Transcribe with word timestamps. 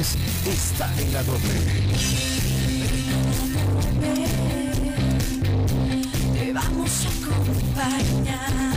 están 0.00 0.96
en 0.96 1.12
la 1.12 1.24
doble. 1.24 1.40
Te 6.34 6.52
vamos 6.52 7.04
a 7.04 7.08
acompañar. 7.08 8.76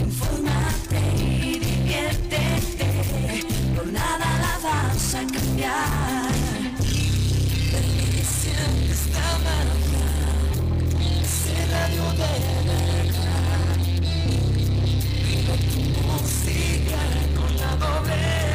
Infórmate 0.00 1.00
y 1.22 1.60
diviértete. 1.60 3.44
Por 3.76 3.86
nada 3.92 4.26
la 4.40 4.58
vas 4.68 5.14
a 5.14 5.18
cambiar. 5.18 6.32
Televisión 7.70 8.74
está 8.90 9.38
marca. 9.46 10.06
Ese 11.22 11.54
radio 11.70 12.06
de. 12.18 12.30
Vive 15.22 15.56
tu 15.70 15.80
música 16.08 17.00
con 17.36 17.56
la 17.56 17.76
doble 17.76 18.45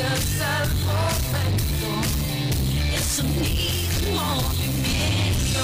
al 0.00 0.68
momento. 0.86 1.90
El 2.94 3.02
sonido, 3.02 4.14
movimiento. 4.14 5.62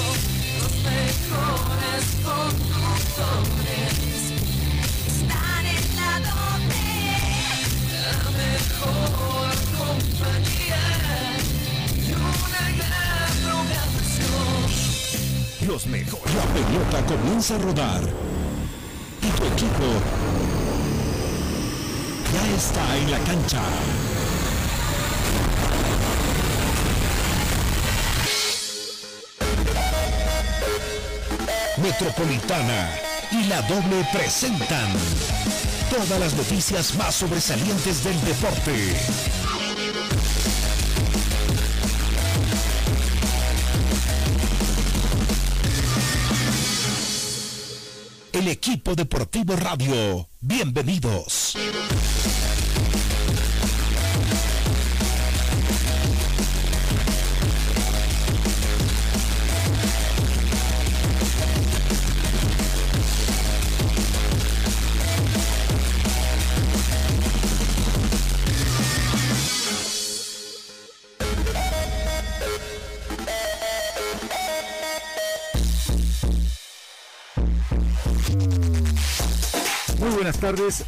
Los 0.58 0.72
mejores 0.82 2.04
conductores 2.24 3.94
están 5.06 5.64
en 5.66 5.84
la 5.94 6.12
doble. 6.30 6.86
La 8.02 8.18
mejor 8.42 9.54
compañía 9.78 10.84
y 11.96 11.98
una 12.12 12.64
gran 12.78 13.30
programación. 13.44 14.66
Los 15.68 15.82
mejores. 15.86 16.34
La 16.34 16.46
pelota 16.54 16.98
comienza 17.06 17.54
a 17.54 17.58
rodar. 17.58 18.02
Y 19.22 19.28
tu 19.28 19.44
equipo 19.44 19.88
ya 22.32 22.44
está 22.56 22.96
en 22.98 23.10
la 23.10 23.18
cancha. 23.20 23.62
Metropolitana 31.84 32.98
y 33.30 33.44
la 33.44 33.60
doble 33.60 34.08
presentan 34.10 34.90
todas 35.90 36.18
las 36.18 36.34
noticias 36.34 36.94
más 36.94 37.14
sobresalientes 37.14 38.02
del 38.02 38.18
deporte. 38.24 38.96
El 48.32 48.48
equipo 48.48 48.94
deportivo 48.94 49.54
radio. 49.54 50.30
Bienvenidos. 50.40 51.54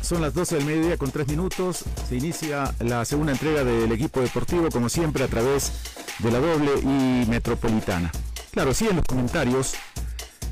Son 0.01 0.23
las 0.23 0.33
12 0.35 0.57
del 0.57 0.65
mediodía 0.65 0.97
con 0.97 1.11
3 1.11 1.27
minutos. 1.29 1.85
Se 2.09 2.17
inicia 2.17 2.73
la 2.81 3.05
segunda 3.05 3.33
entrega 3.33 3.65
del 3.65 3.91
equipo 3.91 4.21
deportivo, 4.21 4.71
como 4.71 4.89
siempre, 4.89 5.25
a 5.25 5.29
través 5.29 5.73
de 6.21 6.31
la 6.31 6.39
doble 6.39 6.71
y 6.83 7.27
metropolitana. 7.29 8.13
Claro, 8.53 8.73
sí, 8.73 8.87
en 8.89 8.97
los 8.97 9.05
comentarios, 9.05 9.75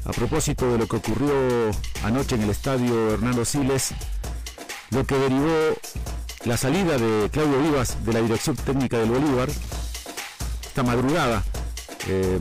a 0.05 0.11
propósito 0.11 0.71
de 0.73 0.79
lo 0.79 0.89
que 0.89 0.97
ocurrió 0.97 1.33
anoche 2.03 2.35
en 2.35 2.43
el 2.43 2.51
estadio 2.51 3.13
Hernando 3.13 3.45
Siles, 3.45 3.95
lo 4.91 5.05
que 5.05 5.17
derivó 5.17 5.75
la 6.45 6.57
salida 6.57 6.99
de 6.99 7.31
Claudio 7.31 7.63
Vivas 7.63 8.05
de 8.05 8.13
la 8.13 8.21
dirección 8.21 8.57
técnica 8.57 8.99
del 8.99 9.11
Bolívar, 9.11 9.49
esta 10.67 10.83
madrugada, 10.83 11.45
eh, 12.09 12.39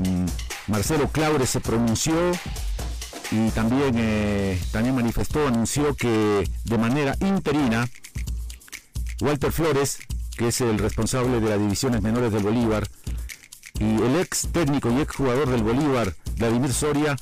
Marcelo 0.67 1.07
Claure 1.09 1.45
se 1.45 1.59
pronunció 1.59 2.13
y 3.31 3.49
también, 3.51 3.95
eh, 3.97 4.61
también 4.71 4.95
manifestó, 4.95 5.47
anunció 5.47 5.95
que 5.95 6.49
de 6.65 6.77
manera 6.77 7.15
interina, 7.21 7.87
Walter 9.21 9.51
Flores, 9.51 9.99
que 10.37 10.49
es 10.49 10.61
el 10.61 10.77
responsable 10.77 11.39
de 11.39 11.49
las 11.49 11.59
divisiones 11.59 12.01
menores 12.01 12.31
del 12.31 12.43
Bolívar, 12.43 12.87
y 13.79 14.01
el 14.01 14.19
ex 14.19 14.47
técnico 14.51 14.91
y 14.91 15.01
ex 15.01 15.15
jugador 15.15 15.49
del 15.49 15.63
Bolívar, 15.63 16.13
Vladimir 16.37 16.73
Soria, 16.73 17.15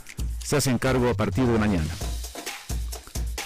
se 0.43 0.57
hacen 0.57 0.77
cargo 0.77 1.09
a 1.09 1.13
partir 1.13 1.45
de 1.45 1.57
mañana. 1.57 1.93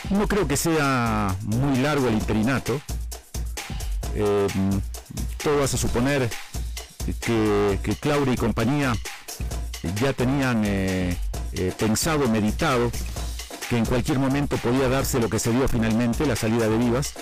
No 0.10 0.28
creo 0.28 0.48
que 0.48 0.58
sea 0.58 1.36
muy 1.44 1.78
largo 1.80 2.08
el 2.08 2.16
interinato. 2.16 2.80
Eh, 4.16 4.48
todo 5.44 5.64
hace 5.64 5.78
suponer 5.78 6.30
que, 7.22 7.80
que 7.84 7.96
Claudia 7.96 8.34
y 8.34 8.38
compañía 8.38 8.94
ya 10.02 10.14
tenían 10.14 10.64
eh, 10.66 11.18
eh, 11.58 11.74
pensado, 11.78 12.28
meditado, 12.28 12.92
que 13.70 13.78
en 13.78 13.86
cualquier 13.86 14.20
momento 14.20 14.58
podía 14.58 14.88
darse 14.90 15.20
lo 15.20 15.30
que 15.30 15.40
se 15.40 15.52
dio 15.52 15.68
finalmente, 15.68 16.26
la 16.26 16.36
salida 16.36 16.68
de 16.68 16.78
Vivas. 16.78 17.14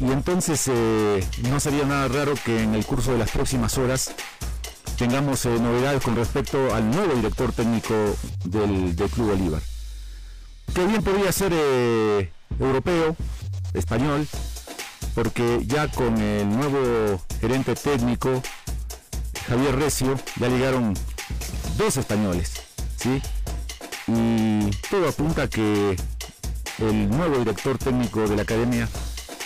Y 0.00 0.10
entonces 0.12 0.68
eh, 0.68 1.24
no 1.48 1.60
sería 1.60 1.84
nada 1.84 2.08
raro 2.08 2.34
que 2.44 2.62
en 2.62 2.74
el 2.74 2.84
curso 2.84 3.12
de 3.12 3.18
las 3.18 3.30
próximas 3.30 3.78
horas 3.78 4.12
tengamos 4.96 5.44
eh, 5.46 5.50
novedades 5.60 6.02
con 6.02 6.16
respecto 6.16 6.74
al 6.74 6.90
nuevo 6.90 7.14
director 7.14 7.52
técnico 7.52 7.94
del, 8.44 8.94
Club 8.94 9.30
Bolívar. 9.30 9.62
Que 10.74 10.86
bien 10.86 11.02
podría 11.02 11.32
ser 11.32 11.52
europeo, 12.60 13.16
español, 13.74 14.26
porque 15.14 15.62
ya 15.66 15.88
con 15.88 16.18
el 16.18 16.48
nuevo 16.48 17.20
gerente 17.40 17.74
técnico, 17.74 18.42
Javier 19.48 19.76
Recio, 19.76 20.18
ya 20.36 20.48
llegaron 20.48 20.94
dos 21.76 21.96
españoles, 21.96 22.57
¿sí? 22.98 23.22
Y 24.06 24.70
todo 24.90 25.08
apunta 25.08 25.48
que 25.48 25.96
el 26.78 27.10
nuevo 27.10 27.38
director 27.38 27.78
técnico 27.78 28.26
de 28.28 28.36
la 28.36 28.42
academia 28.42 28.88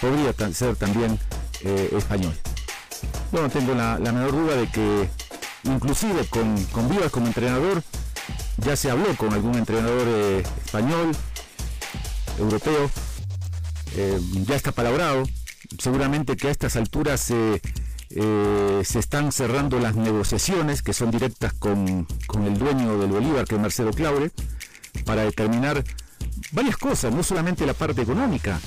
podría 0.00 0.32
ser 0.52 0.76
también 0.76 1.18
eh, 1.62 1.90
español. 1.96 2.34
Yo 3.32 3.42
no 3.42 3.48
tengo 3.48 3.74
la, 3.74 3.98
menor 3.98 4.32
duda 4.32 4.56
de 4.56 4.68
que 4.68 5.08
inclusive 5.64 6.26
con, 6.26 6.62
con 6.66 6.88
Vivas 6.88 7.10
como 7.10 7.26
entrenador 7.26 7.82
ya 8.58 8.76
se 8.76 8.90
habló 8.90 9.14
con 9.16 9.32
algún 9.32 9.56
entrenador 9.56 10.06
eh, 10.06 10.42
español, 10.64 11.12
europeo, 12.38 12.90
eh, 13.96 14.20
ya 14.46 14.54
está 14.54 14.72
palabrado. 14.72 15.24
Seguramente 15.78 16.36
que 16.36 16.48
a 16.48 16.50
estas 16.50 16.76
alturas 16.76 17.30
eh, 17.30 17.60
eh, 18.14 18.82
se 18.84 18.98
están 18.98 19.32
cerrando 19.32 19.78
las 19.78 19.94
negociaciones 19.94 20.82
que 20.82 20.92
son 20.92 21.10
directas 21.10 21.52
con, 21.54 22.06
con 22.26 22.44
el 22.44 22.58
dueño 22.58 22.98
del 22.98 23.10
Bolívar, 23.10 23.44
que 23.46 23.54
es 23.56 23.60
Marcelo 23.60 23.92
Claure, 23.92 24.30
para 25.04 25.22
determinar 25.24 25.82
varias 26.52 26.76
cosas, 26.76 27.12
no 27.14 27.22
solamente 27.22 27.66
la 27.66 27.74
parte 27.74 28.02
económica. 28.02 28.60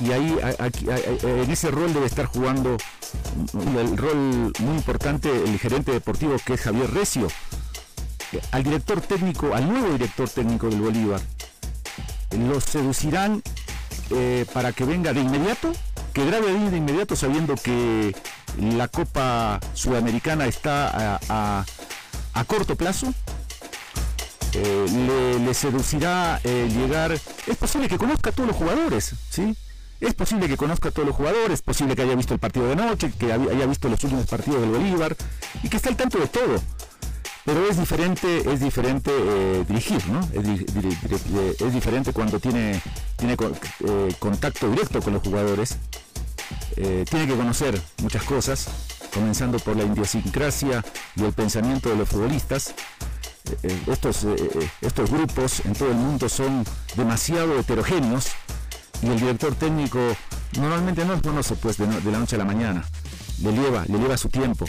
Y 0.00 0.12
ahí 0.12 0.38
aquí- 0.58 0.86
en 1.22 1.50
ese 1.50 1.70
rol 1.70 1.92
debe 1.92 2.06
estar 2.06 2.24
jugando 2.26 2.76
el 3.78 3.96
rol 3.96 4.52
muy 4.60 4.76
importante 4.76 5.28
el 5.30 5.58
gerente 5.58 5.92
deportivo 5.92 6.36
que 6.44 6.54
es 6.54 6.60
Javier 6.60 6.90
Recio, 6.92 7.28
al 8.52 8.62
director 8.62 9.00
técnico, 9.00 9.54
al 9.54 9.68
nuevo 9.68 9.92
director 9.92 10.28
técnico 10.28 10.68
del 10.68 10.80
Bolívar. 10.80 11.20
Los 12.38 12.64
seducirán 12.64 13.42
eh, 14.10 14.46
para 14.52 14.72
que 14.72 14.84
venga 14.84 15.12
de 15.12 15.20
inmediato, 15.20 15.72
que 16.14 16.24
grabe 16.24 16.52
de 16.52 16.76
inmediato 16.76 17.14
sabiendo 17.16 17.54
que 17.56 18.14
la 18.58 18.88
Copa 18.88 19.60
Sudamericana 19.74 20.46
está 20.46 21.16
a, 21.16 21.64
a- 22.34 22.44
corto 22.44 22.74
plazo. 22.76 23.12
Eh, 24.52 25.38
le, 25.44 25.54
seducirá 25.54 26.40
eh, 26.42 26.68
llegar. 26.72 27.12
Es 27.12 27.56
posible 27.56 27.88
que 27.88 27.98
conozca 27.98 28.30
a 28.30 28.32
todos 28.32 28.48
los 28.48 28.56
jugadores, 28.56 29.14
¿sí? 29.30 29.56
Es 30.00 30.14
posible 30.14 30.48
que 30.48 30.56
conozca 30.56 30.88
a 30.88 30.92
todos 30.92 31.06
los 31.06 31.14
jugadores, 31.16 31.52
es 31.54 31.62
posible 31.62 31.94
que 31.94 32.02
haya 32.02 32.14
visto 32.16 32.32
el 32.34 32.40
partido 32.40 32.66
de 32.68 32.74
noche, 32.74 33.12
que 33.18 33.32
haya 33.32 33.66
visto 33.66 33.88
los 33.88 34.02
últimos 34.02 34.26
partidos 34.26 34.62
del 34.62 34.70
Bolívar 34.70 35.14
y 35.62 35.68
que 35.68 35.76
esté 35.76 35.90
al 35.90 35.96
tanto 35.96 36.18
de 36.18 36.26
todo. 36.26 36.60
Pero 37.44 37.66
es 37.68 37.78
diferente, 37.78 38.50
es 38.52 38.60
diferente 38.60 39.10
eh, 39.14 39.64
dirigir, 39.68 40.04
¿no? 40.08 40.20
Es, 40.32 40.42
di- 40.42 40.64
di- 40.64 40.88
di- 40.88 41.64
es 41.66 41.72
diferente 41.72 42.12
cuando 42.12 42.40
tiene, 42.40 42.80
tiene 43.16 43.36
co- 43.36 43.52
contacto 44.18 44.70
directo 44.70 45.00
con 45.00 45.12
los 45.14 45.22
jugadores. 45.22 45.76
Eh, 46.82 47.04
tiene 47.08 47.26
que 47.26 47.36
conocer 47.36 47.78
muchas 48.02 48.22
cosas. 48.24 48.68
comenzando 49.12 49.58
por 49.58 49.76
la 49.76 49.82
idiosincrasia 49.82 50.84
y 51.16 51.24
el 51.24 51.32
pensamiento 51.32 51.90
de 51.90 51.96
los 51.96 52.08
futbolistas. 52.08 52.68
Eh, 52.68 53.56
eh, 53.64 53.78
estos, 53.88 54.24
estos 54.80 55.10
grupos 55.10 55.60
en 55.66 55.72
todo 55.72 55.90
el 55.90 55.96
mundo 55.96 56.28
son 56.28 56.64
demasiado 56.96 57.58
heterogéneos 57.58 58.28
y 59.02 59.08
el 59.08 59.18
director 59.18 59.54
técnico 59.56 59.98
normalmente 60.56 61.04
no 61.04 61.14
los 61.14 61.22
conoce 61.22 61.56
pues 61.56 61.76
de, 61.76 61.86
la 61.86 62.18
noche 62.18 62.36
a 62.36 62.38
la 62.38 62.44
mañana, 62.44 62.84
le 63.42 63.52
lleva, 63.52 63.84
le 63.86 63.98
lleva 63.98 64.16
su 64.16 64.28
tiempo. 64.28 64.64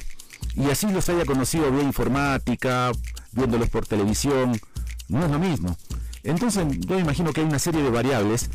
Y 0.56 0.70
así 0.70 0.88
los 0.92 1.08
haya 1.08 1.26
conocido 1.26 1.72
vía 1.72 1.84
informática, 1.84 2.92
viéndolos 3.32 3.70
por 3.70 3.86
televisión, 3.86 4.60
no 5.08 5.24
es 5.24 5.32
lo 5.32 5.40
mismo. 5.40 5.78
Entonces 6.24 6.66
yo 6.80 7.00
imagino 7.00 7.32
que 7.32 7.42
hay 7.42 7.48
una 7.48 7.60
serie 7.60 7.84
de 7.84 7.90
variables 7.90 8.50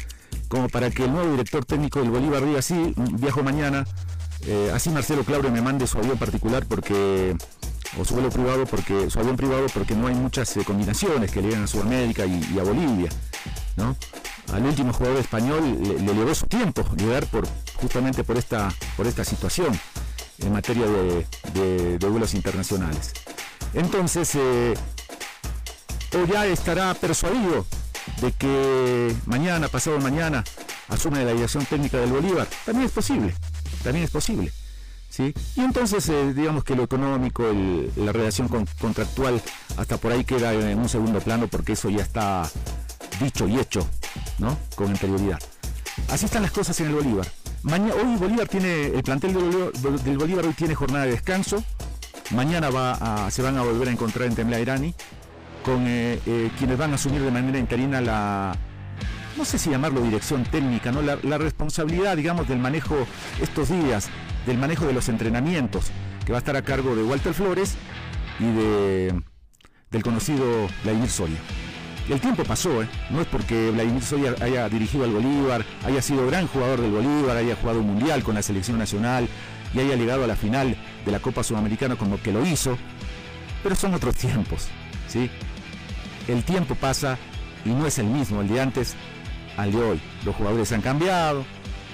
como 0.49 0.69
para 0.69 0.91
que 0.91 1.05
el 1.05 1.13
nuevo 1.13 1.31
director 1.31 1.65
técnico 1.65 2.01
del 2.01 2.11
Bolívar 2.11 2.45
diga 2.45 2.59
así, 2.59 2.95
viajo 2.97 3.43
mañana, 3.43 3.85
eh, 4.47 4.71
así 4.73 4.91
Marcelo 4.91 5.25
Claudio 5.25 5.51
me 5.51 5.61
mande 5.61 5.87
su 5.87 5.99
avión 5.99 6.19
particular 6.19 6.67
porque 6.67 7.37
o 7.99 8.05
su 8.05 8.15
vuelo 8.15 8.31
privado 8.31 8.67
porque 8.67 9.11
su 9.11 9.19
avión 9.19 9.37
privado 9.37 9.67
porque 9.73 9.95
no 9.95 10.07
hay 10.09 10.15
muchas 10.15 10.57
eh, 10.57 10.65
combinaciones 10.65 11.31
que 11.31 11.41
llegan 11.41 11.65
a 11.65 11.67
Sudamérica 11.67 12.27
y, 12.27 12.59
a 12.59 12.63
Bolivia 12.63 13.09
¿no? 13.77 13.97
al 14.53 14.65
último 14.65 14.93
jugador 14.93 15.19
español 15.19 15.79
le, 15.83 16.15
llevó 16.15 16.35
su 16.35 16.47
tiempo 16.47 16.85
llegar 16.97 17.27
por 17.27 17.47
justamente 17.77 18.25
por 18.25 18.37
esta 18.37 18.73
por 18.97 19.07
esta 19.07 19.25
situación 19.25 19.79
en 20.39 20.53
materia 20.53 20.85
de, 21.55 21.99
vuelos 22.09 22.35
internacionales 22.35 23.13
entonces 23.73 24.35
eh, 24.35 24.75
ya 26.31 26.47
estará 26.47 26.95
persuadido 26.95 27.67
de 28.21 28.33
que 28.33 29.15
mañana 29.27 29.69
pasado 29.69 29.99
mañana 29.99 30.45
asume 30.89 31.25
la 31.25 31.33
dirección 31.33 31.65
técnica 31.67 31.99
del 31.99 32.13
Bolívar 32.13 32.47
también 32.65 32.87
es 32.87 32.93
posible 32.93 33.35
también 33.83 34.05
es 34.05 34.11
posible 34.11 34.53
¿sí? 35.17 35.35
Y 35.57 35.61
entonces, 35.61 36.09
eh, 36.09 36.35
digamos 36.35 36.65
que 36.65 36.75
lo 36.75 36.83
económico, 36.83 37.45
la 37.97 38.13
relación 38.13 38.49
contractual, 38.49 39.41
hasta 39.77 39.97
por 39.97 40.13
ahí 40.13 40.25
queda 40.25 40.53
en 40.53 40.79
un 40.79 40.89
segundo 40.89 41.21
plano 41.21 41.49
porque 41.49 41.73
eso 41.73 41.89
ya 41.89 42.03
está 42.03 42.49
dicho 43.21 43.49
y 43.49 43.59
hecho, 43.59 43.87
¿no? 44.39 44.59
Con 44.75 44.89
anterioridad. 44.89 45.39
Así 46.09 46.27
están 46.27 46.43
las 46.43 46.53
cosas 46.53 46.79
en 46.81 46.89
el 46.89 46.95
Bolívar. 46.95 47.27
Mañana, 47.63 47.95
hoy 47.95 48.17
Bolívar 48.17 48.47
tiene, 48.47 48.87
el 48.87 49.03
plantel 49.03 49.33
del 49.33 50.19
Bolívar, 50.19 50.45
hoy 50.47 50.53
tiene 50.53 50.75
jornada 50.75 51.07
de 51.07 51.13
descanso. 51.13 51.65
Mañana 52.31 52.71
va 52.71 53.31
se 53.31 53.41
van 53.41 53.57
a 53.57 53.63
volver 53.63 53.89
a 53.89 53.93
encontrar 53.93 54.27
en 54.27 54.35
Temla 54.35 54.59
Irani 54.59 54.95
con 55.67 55.85
eh, 55.89 56.21
eh, 56.27 56.51
quienes 56.57 56.79
van 56.79 56.93
a 56.93 56.95
asumir 56.95 57.21
de 57.21 57.31
manera 57.33 57.59
interina 57.59 58.01
la, 58.01 58.57
no 59.37 59.45
sé 59.45 59.59
si 59.59 59.69
llamarlo 59.69 60.01
dirección 60.01 60.45
técnica, 60.45 60.93
¿no? 60.93 61.03
La, 61.03 61.39
responsabilidad, 61.39 62.17
digamos, 62.17 62.49
del 62.49 62.61
manejo 62.61 62.97
estos 63.43 63.69
días 63.71 64.09
del 64.47 64.59
manejo 64.59 64.87
de 64.87 64.93
los 64.93 65.09
entrenamientos, 65.09 65.87
que 66.25 66.31
va 66.31 66.39
a 66.39 66.41
estar 66.41 66.55
a 66.55 66.63
cargo 66.63 66.95
de 66.95 67.03
Walter 67.03 67.35
Flores 67.35 67.75
y 68.39 68.45
de, 68.45 69.21
del 69.91 70.03
conocido 70.05 70.69
Vladimir 70.85 71.11
Soria. 71.11 71.39
El 72.09 72.21
tiempo 72.21 72.45
pasó, 72.45 72.85
¿eh? 72.85 72.89
no 73.11 73.21
es 73.21 73.27
porque 73.27 73.73
Vladimir 73.73 74.05
Soria 74.05 74.37
haya 74.41 74.69
dirigido 74.69 75.03
al 75.03 75.11
Bolívar, 75.11 75.65
haya 75.85 76.01
sido 76.01 76.29
gran 76.29 76.47
jugador 76.47 76.81
del 76.81 76.93
Bolívar, 76.93 77.37
haya 77.37 77.57
jugado 77.57 77.81
un 77.81 77.89
mundial 77.89 78.23
con 78.23 78.37
la 78.37 78.43
selección 78.43 78.79
nacional 78.79 79.27
y 79.75 79.81
haya 79.81 79.97
llegado 79.97 80.23
a 80.23 80.29
la 80.29 80.37
final 80.37 80.77
de 81.05 81.11
la 81.11 81.19
Copa 81.19 81.43
Sudamericana 81.43 81.97
como 81.97 82.23
que 82.23 82.31
lo 82.31 82.47
hizo, 82.47 82.79
pero 83.65 83.75
son 83.75 83.95
otros 83.95 84.15
tiempos, 84.15 84.69
¿sí? 85.09 85.29
El 86.29 86.45
tiempo 86.45 86.75
pasa 86.75 87.19
y 87.65 87.71
no 87.71 87.87
es 87.87 87.99
el 87.99 88.07
mismo 88.07 88.41
el 88.41 88.49
de 88.49 88.61
antes 88.61 88.95
al 89.57 89.73
de 89.73 89.79
hoy. 89.79 90.01
Los 90.25 90.37
jugadores 90.37 90.73
han 90.73 90.83
cambiado, 90.83 91.45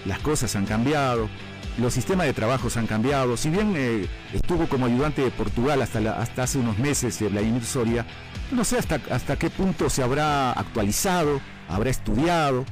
las 0.05 0.19
cosas 0.19 0.55
han 0.57 0.67
cambiado, 0.67 1.29
los 1.79 1.95
sistemas 1.95 2.27
de 2.27 2.33
trabajos 2.33 2.77
han 2.77 2.87
cambiado. 2.87 3.37
Si 3.37 3.51
bien 3.51 3.75
eh, 3.77 4.07
estuvo 4.33 4.69
como 4.69 4.87
ayudante 4.87 5.23
de 5.23 5.31
Portugal 5.31 5.83
hasta, 5.83 6.21
hace 6.43 6.59
unos 6.59 6.79
meses 6.79 7.21
eh, 7.23 7.29
Vladimir 7.29 7.65
Soria, 7.65 8.07
no 8.51 8.65
sé 8.65 8.79
hasta, 8.79 9.01
hasta 9.11 9.37
qué 9.37 9.51
punto 9.51 9.89
se 9.89 10.03
habrá 10.03 10.53
actualizado, 10.53 11.41
habrá 11.69 11.91
estudiado, 11.91 12.65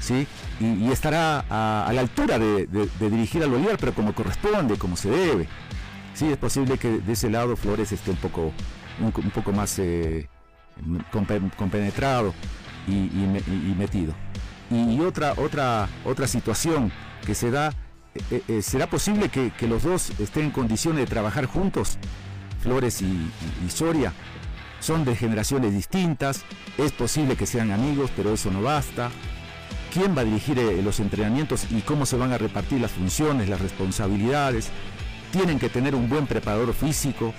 ¿sí? 0.00 0.26
y, 0.60 0.90
estará 0.90 1.44
a, 1.48 1.90
la 1.92 2.00
altura 2.00 2.38
de, 2.38 2.66
dirigir 3.00 3.42
al 3.42 3.50
Bolívar, 3.50 3.76
pero 3.78 3.94
como 3.94 4.14
corresponde, 4.14 4.76
como 4.76 4.96
se 4.96 5.10
debe. 5.10 5.48
Sí, 6.14 6.26
es 6.30 6.36
posible 6.36 6.76
que 6.76 6.98
de 7.00 7.12
ese 7.12 7.30
lado 7.30 7.56
Flores 7.56 7.90
esté 7.92 8.10
un 8.10 8.18
poco, 8.18 8.52
un, 9.00 9.12
poco 9.30 9.52
más 9.52 9.78
eh, 9.78 10.28
compenetrado 11.56 12.34
y, 12.86 13.74
metido. 13.76 14.14
Y, 14.70 15.00
otra, 15.00 15.34
otra, 15.36 15.88
otra 16.04 16.26
situación 16.26 16.90
que 17.26 17.34
se 17.34 17.50
da 17.50 17.72
eh, 18.14 18.42
eh, 18.46 18.62
¿será 18.62 18.86
posible 18.88 19.30
que, 19.30 19.52
los 19.66 19.84
dos 19.84 20.10
estén 20.20 20.44
en 20.44 20.50
condiciones 20.50 21.00
de 21.00 21.06
trabajar 21.06 21.46
juntos? 21.46 21.98
Flores 22.62 23.02
y, 23.02 23.30
Soria 23.68 24.12
son 24.80 25.04
de 25.04 25.16
generaciones 25.16 25.72
distintas, 25.72 26.44
es 26.76 26.92
posible 26.92 27.36
que 27.36 27.46
sean 27.46 27.70
amigos, 27.70 28.10
pero 28.16 28.34
eso 28.34 28.50
no 28.50 28.62
basta. 28.62 29.10
¿Quién 29.92 30.16
va 30.16 30.22
a 30.22 30.24
dirigir 30.24 30.58
eh, 30.58 30.82
los 30.82 31.00
entrenamientos 31.00 31.66
y 31.70 31.82
cómo 31.82 32.04
se 32.04 32.16
van 32.16 32.32
a 32.32 32.38
repartir 32.38 32.80
las 32.80 32.90
funciones, 32.90 33.48
las 33.48 33.60
responsabilidades? 33.60 34.70
Tienen 35.30 35.58
que 35.58 35.68
tener 35.68 35.94
un 35.94 36.08
buen 36.08 36.26
preparador 36.26 36.74
físico, 36.74 37.32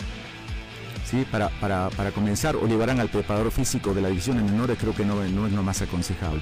¿sí? 1.14 1.28
Para, 1.30 1.50
para, 1.60 2.12
comenzar, 2.12 2.56
o 2.56 2.66
llevarán 2.66 3.00
al 3.00 3.10
preparador 3.10 3.52
físico 3.52 3.94
de 3.94 4.02
la 4.02 4.10
división 4.10 4.40
en 4.40 4.46
menores, 4.46 4.78
creo 4.80 4.96
que 4.96 5.06
no, 5.06 5.24
no 5.24 5.48
es 5.48 5.54
lo 5.54 5.62
más 5.62 5.82
aconsejable. 5.82 6.42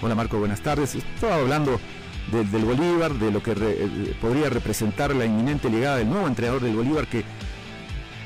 Hola 0.00 0.14
Marco, 0.14 0.38
buenas 0.38 0.60
tardes. 0.60 0.94
Estaba 0.94 1.36
hablando 1.36 1.80
del 2.30 2.64
Bolívar, 2.64 3.12
de 3.14 3.32
lo 3.32 3.42
que 3.42 3.52
eh, 3.56 4.16
podría 4.20 4.48
representar 4.50 5.14
la 5.14 5.24
inminente 5.24 5.68
llegada 5.68 5.96
del 5.96 6.08
nuevo 6.08 6.28
entrenador 6.28 6.62
del 6.62 6.76
Bolívar, 6.76 7.06
que, 7.08 7.24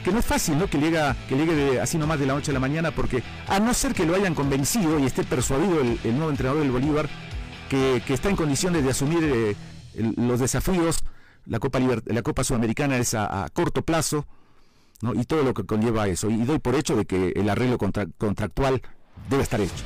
que 0.05 0.12
no 0.12 0.19
es 0.19 0.26
fácil, 0.26 0.58
¿no? 0.58 0.67
Que, 0.69 0.79
llega, 0.79 1.17
que 1.26 1.37
llegue 1.37 1.81
así 1.81 1.96
nomás 1.96 2.20
de 2.20 2.26
la 2.26 2.35
noche 2.35 2.50
a 2.50 2.55
la 2.55 2.61
mañana, 2.61 2.90
porque 2.90 3.23
a 3.49 3.58
no 3.58 3.73
ser 3.73 3.94
que 3.94 4.05
lo 4.05 4.14
hayan 4.14 4.35
convencido 4.35 4.99
y 4.99 5.06
esté 5.06 5.25
persuadido 5.25 5.81
el, 5.81 6.14
nuevo 6.17 6.31
entrenador 6.31 6.62
del 6.62 6.70
Bolívar, 6.70 7.08
que, 7.70 8.02
está 8.08 8.29
en 8.29 8.37
condiciones 8.37 8.85
de 8.85 8.90
asumir 8.90 9.20
eh, 9.23 9.56
los 10.17 10.40
desafíos, 10.40 10.99
la 11.46 11.58
Copa, 11.58 11.79
la 11.79 12.23
Copa 12.23 12.44
Sudamericana 12.44 12.99
es 12.99 13.14
a, 13.14 13.49
corto 13.55 13.82
plazo, 13.82 14.26
¿no? 15.00 15.15
y 15.15 15.25
todo 15.25 15.43
lo 15.43 15.55
que 15.55 15.65
conlleva 15.65 16.09
eso. 16.09 16.31
Y 16.31 16.39
doy 16.45 16.59
por 16.59 16.75
hecho 16.75 16.97
de 16.97 17.05
que 17.05 17.33
el 17.37 17.49
arreglo 17.49 17.79
contractual 17.79 18.83
debe 19.29 19.43
estar 19.43 19.61
hecho. 19.61 19.85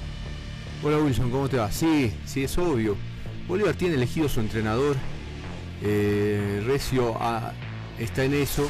Hola 0.83 0.99
Wilson, 0.99 1.31
¿cómo 1.31 1.49
te 1.49 1.59
va? 1.59 1.71
Sí, 1.71 2.13
sí, 2.27 2.45
es 2.45 2.59
obvio. 2.59 2.97
Bolívar 3.47 3.75
tiene 3.75 3.95
elegido 3.95 4.29
su 4.29 4.41
entrenador, 4.41 4.97
eh, 5.83 6.63
Recio 6.65 7.17
está 7.99 8.25
en 8.25 8.35
eso 8.35 8.69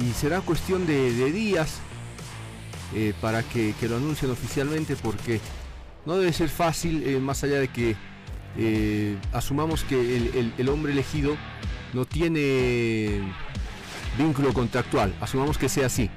y 0.00 0.12
será 0.12 0.40
cuestión 0.40 0.86
de, 0.86 1.30
días 1.30 1.80
eh, 2.94 3.12
para 3.20 3.42
que, 3.42 3.74
lo 3.88 3.96
anuncien 3.96 4.30
oficialmente 4.30 4.96
porque 4.96 5.40
no 6.04 6.16
debe 6.16 6.32
ser 6.32 6.48
fácil, 6.48 7.02
eh, 7.06 7.18
más 7.20 7.44
allá 7.44 7.58
de 7.58 7.68
que 7.68 7.96
asumamos 9.32 9.84
que 9.84 10.52
el, 10.56 10.68
hombre 10.70 10.92
elegido 10.92 11.36
no 11.92 12.06
tiene 12.06 13.20
vínculo 14.16 14.52
contractual, 14.52 15.14
asumamos 15.20 15.58
que 15.58 15.68
sea 15.68 15.86
así, 15.86 16.10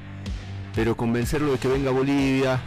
pero 0.75 0.96
convencerlo 0.96 1.51
de 1.51 1.58
que 1.58 1.68
venga 1.68 1.89
a 1.89 1.94
Bolivia, 1.94 2.62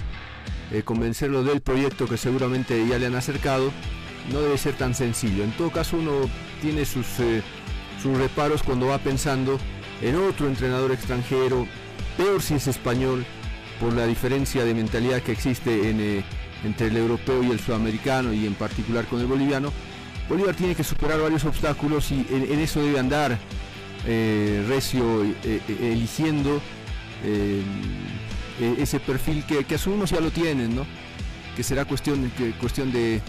convencerlo 0.85 1.45
del 1.45 1.61
proyecto 1.61 2.07
que 2.07 2.17
seguramente 2.17 2.87
ya 2.87 2.99
le 2.99 3.07
han 3.07 3.15
acercado, 3.15 3.71
no 4.33 4.41
debe 4.41 4.57
ser 4.57 4.75
tan 4.75 4.95
sencillo. 4.95 5.45
En 5.45 5.53
todo 5.53 5.71
caso 5.71 5.99
uno 5.99 6.13
tiene 6.63 6.85
sus, 6.85 7.07
eh, 7.21 7.43
sus 8.03 8.17
reparos 8.17 8.63
cuando 8.63 8.87
va 8.87 8.99
pensando 8.99 9.59
en 10.01 10.17
otro 10.17 10.47
entrenador 10.49 10.93
extranjero, 10.93 11.67
peor 12.17 12.41
si 12.41 12.55
es 12.55 12.67
español, 12.67 13.25
por 13.81 13.93
la 13.93 14.07
diferencia 14.07 14.65
de 14.65 14.75
mentalidad 14.75 15.23
que 15.23 15.33
existe 15.33 15.91
eh, 15.91 16.25
entre 16.65 16.87
el 16.87 16.97
europeo 16.97 17.43
y 17.43 17.51
el 17.51 17.61
sudamericano 17.61 18.33
y 18.33 18.47
en 18.47 18.55
particular 18.55 19.07
con 19.07 19.21
el 19.21 19.27
boliviano. 19.27 19.73
Bolívar 20.29 20.55
tiene 20.55 20.75
que 20.75 20.85
superar 20.85 21.21
varios 21.21 21.45
obstáculos 21.45 22.11
y 22.13 22.27
en, 22.31 22.59
eso 22.61 22.81
debe 22.81 22.99
andar 23.01 23.37
eh, 24.07 24.65
Recio 24.69 25.23
eligiendo 25.81 26.61
ese 28.79 29.01
perfil 29.01 29.45
que, 29.47 29.65
que, 29.65 29.77
asumimos 29.77 30.11
ya 30.11 30.21
lo 30.21 30.31
tienen, 30.31 30.75
¿no? 30.75 30.85
que 31.57 31.63
será 31.63 31.85
cuestión, 31.85 32.31
que, 32.37 32.53
cuestión 32.53 32.93
de, 32.93 33.21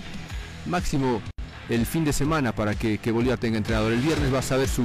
máximo 0.65 1.21
el 1.69 1.85
fin 1.85 2.03
de 2.05 2.13
semana 2.13 2.53
para 2.53 2.75
que, 2.75 2.99
Bolívar 3.11 3.37
tenga 3.37 3.57
entrenador. 3.57 3.93
El 3.93 3.99
viernes 3.99 4.33
va 4.33 4.39
a 4.39 4.43
saber 4.43 4.67
su, 4.67 4.83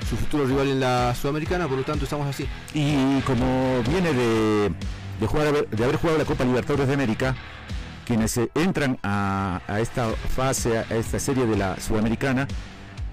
futuro 0.00 0.46
rival 0.46 0.68
en 0.68 0.80
la 0.80 1.14
Sudamericana, 1.14 1.66
por 1.66 1.78
lo 1.78 1.84
tanto 1.84 2.04
estamos 2.04 2.26
así. 2.26 2.46
Y 2.74 3.20
como 3.22 3.82
viene 3.88 4.12
de, 4.12 4.70
jugar, 5.26 5.68
de 5.68 5.84
haber 5.84 5.96
jugado 5.96 6.18
la 6.18 6.24
Copa 6.24 6.44
Libertadores 6.44 6.86
de 6.88 6.94
América, 6.94 7.34
quienes 8.06 8.38
entran 8.54 8.98
a, 9.02 9.60
esta 9.80 10.10
fase, 10.36 10.78
a 10.78 10.82
esta 10.94 11.18
serie 11.18 11.46
de 11.46 11.56
la 11.56 11.80
Sudamericana, 11.80 12.46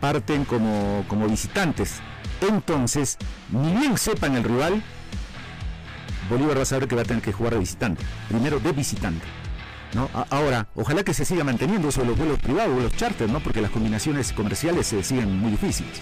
parten 0.01 0.43
como, 0.43 1.05
como 1.07 1.27
visitantes. 1.29 2.01
Entonces, 2.41 3.17
ni 3.51 3.71
bien 3.73 3.97
sepan 3.97 4.35
el 4.35 4.43
rival, 4.43 4.83
Bolívar 6.29 6.57
va 6.57 6.63
a 6.63 6.65
saber 6.65 6.87
que 6.87 6.95
va 6.95 7.03
a 7.03 7.05
tener 7.05 7.23
que 7.23 7.31
jugar 7.31 7.53
de 7.53 7.59
visitante. 7.59 8.03
Primero 8.27 8.59
de 8.59 8.71
visitante. 8.73 9.25
¿no? 9.93 10.09
Ahora, 10.29 10.67
ojalá 10.75 11.03
que 11.03 11.13
se 11.13 11.25
siga 11.25 11.43
manteniendo 11.43 11.89
eso 11.89 12.03
los 12.03 12.17
vuelos 12.17 12.39
privados, 12.39 12.81
los 12.81 12.95
charters, 12.95 13.31
¿no? 13.31 13.41
Porque 13.41 13.61
las 13.61 13.71
combinaciones 13.71 14.31
comerciales 14.31 14.87
se 14.87 15.03
siguen 15.03 15.37
muy 15.37 15.51
difíciles. 15.51 16.01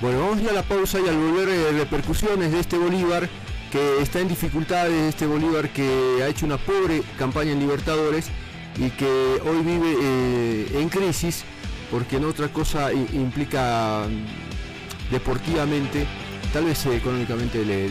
Bueno, 0.00 0.20
vamos 0.20 0.46
a 0.46 0.50
a 0.50 0.52
la 0.52 0.62
pausa 0.62 0.98
y 1.00 1.08
al 1.08 1.16
volver 1.16 1.48
eh, 1.48 1.72
repercusiones 1.72 2.52
de 2.52 2.60
este 2.60 2.78
Bolívar 2.78 3.28
que 3.70 4.00
está 4.02 4.20
en 4.20 4.28
dificultades, 4.28 5.08
este 5.08 5.26
Bolívar 5.26 5.68
que 5.70 6.20
ha 6.22 6.28
hecho 6.28 6.46
una 6.46 6.56
pobre 6.56 7.02
campaña 7.18 7.52
en 7.52 7.60
Libertadores 7.60 8.28
y 8.76 8.90
que 8.90 9.40
hoy 9.44 9.62
vive 9.62 9.96
eh, 10.00 10.80
en 10.80 10.88
crisis 10.88 11.44
porque 11.90 12.16
en 12.16 12.24
otra 12.24 12.48
cosa 12.48 12.92
implica 12.92 14.06
mm, 14.08 15.12
deportivamente, 15.12 16.06
tal 16.52 16.64
vez 16.64 16.84
económicamente 16.86 17.64
le, 17.64 17.88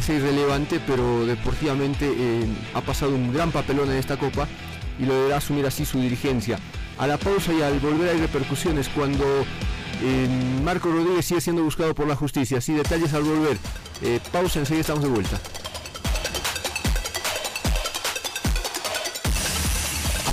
sea 0.00 0.16
irrelevante, 0.16 0.80
pero 0.86 1.26
deportivamente 1.26 2.06
eh, 2.06 2.46
ha 2.74 2.80
pasado 2.80 3.14
un 3.14 3.32
gran 3.32 3.50
papelón 3.50 3.90
en 3.90 3.96
esta 3.96 4.16
copa 4.16 4.46
y 4.98 5.04
lo 5.04 5.14
deberá 5.14 5.38
asumir 5.38 5.66
así 5.66 5.84
su 5.84 6.00
dirigencia. 6.00 6.58
A 6.98 7.06
la 7.06 7.16
pausa 7.16 7.52
y 7.52 7.62
al 7.62 7.80
volver 7.80 8.10
hay 8.10 8.20
repercusiones 8.20 8.88
cuando 8.88 9.24
eh, 10.02 10.28
Marco 10.62 10.90
Rodríguez 10.90 11.26
sigue 11.26 11.40
siendo 11.40 11.62
buscado 11.62 11.94
por 11.94 12.06
la 12.06 12.16
justicia. 12.16 12.58
Así 12.58 12.72
detalles 12.72 13.12
al 13.14 13.22
volver. 13.22 13.58
Eh, 14.02 14.20
pausa, 14.32 14.60
enseguida 14.60 14.82
estamos 14.82 15.02
de 15.02 15.08
vuelta. 15.08 15.40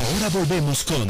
Ahora 0.01 0.29
volvemos 0.29 0.83
con 0.83 1.09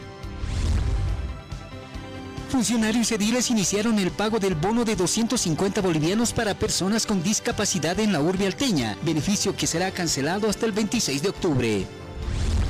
Funcionarios 2.51 3.09
ediles 3.13 3.49
iniciaron 3.49 3.97
el 3.97 4.11
pago 4.11 4.37
del 4.37 4.55
bono 4.55 4.83
de 4.83 4.97
250 4.97 5.79
bolivianos 5.79 6.33
para 6.33 6.53
personas 6.53 7.05
con 7.05 7.23
discapacidad 7.23 7.97
en 8.01 8.11
la 8.11 8.19
urbe 8.19 8.45
alteña, 8.45 8.97
beneficio 9.03 9.55
que 9.55 9.67
será 9.67 9.89
cancelado 9.91 10.49
hasta 10.49 10.65
el 10.65 10.73
26 10.73 11.21
de 11.21 11.29
octubre. 11.29 11.85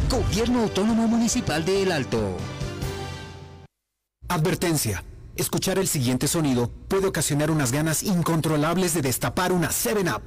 Gobierno 0.08 0.62
Autónomo 0.62 1.08
Municipal 1.08 1.66
de 1.66 1.82
El 1.82 1.92
Alto. 1.92 2.38
Advertencia. 4.28 5.04
Escuchar 5.36 5.80
el 5.80 5.88
siguiente 5.88 6.28
sonido 6.28 6.70
puede 6.88 7.08
ocasionar 7.08 7.50
unas 7.50 7.72
ganas 7.72 8.04
incontrolables 8.04 8.94
de 8.94 9.02
destapar 9.02 9.52
una 9.52 9.70
7-Up. 9.70 10.22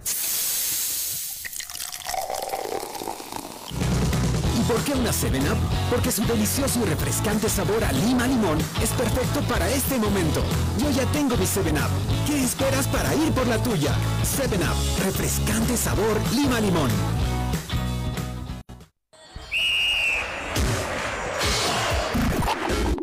¿Por 4.75 4.83
qué 4.83 4.93
una 4.95 5.13
7-Up? 5.13 5.57
Porque 5.89 6.11
su 6.11 6.27
delicioso 6.27 6.81
y 6.81 6.87
refrescante 6.87 7.49
sabor 7.49 7.85
a 7.85 7.93
lima 7.93 8.27
limón 8.27 8.59
es 8.83 8.91
perfecto 8.91 9.41
para 9.43 9.71
este 9.71 9.99
momento. 9.99 10.43
Yo 10.79 10.91
ya 10.91 11.07
tengo 11.13 11.37
mi 11.37 11.45
7-Up. 11.45 11.91
¿Qué 12.27 12.43
esperas 12.43 12.89
para 12.89 13.15
ir 13.15 13.31
por 13.31 13.47
la 13.47 13.63
tuya? 13.63 13.95
7-Up, 14.25 15.05
refrescante 15.05 15.77
sabor 15.77 16.21
lima 16.35 16.59
limón. 16.59 16.91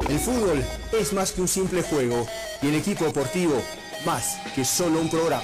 El 0.09 0.19
fútbol 0.19 0.65
es 0.91 1.13
más 1.13 1.31
que 1.31 1.39
un 1.39 1.47
simple 1.47 1.83
juego 1.83 2.27
y 2.61 2.67
el 2.67 2.75
equipo 2.75 3.05
deportivo 3.05 3.63
más 4.05 4.39
que 4.53 4.65
solo 4.65 4.99
un 4.99 5.09
programa. 5.09 5.43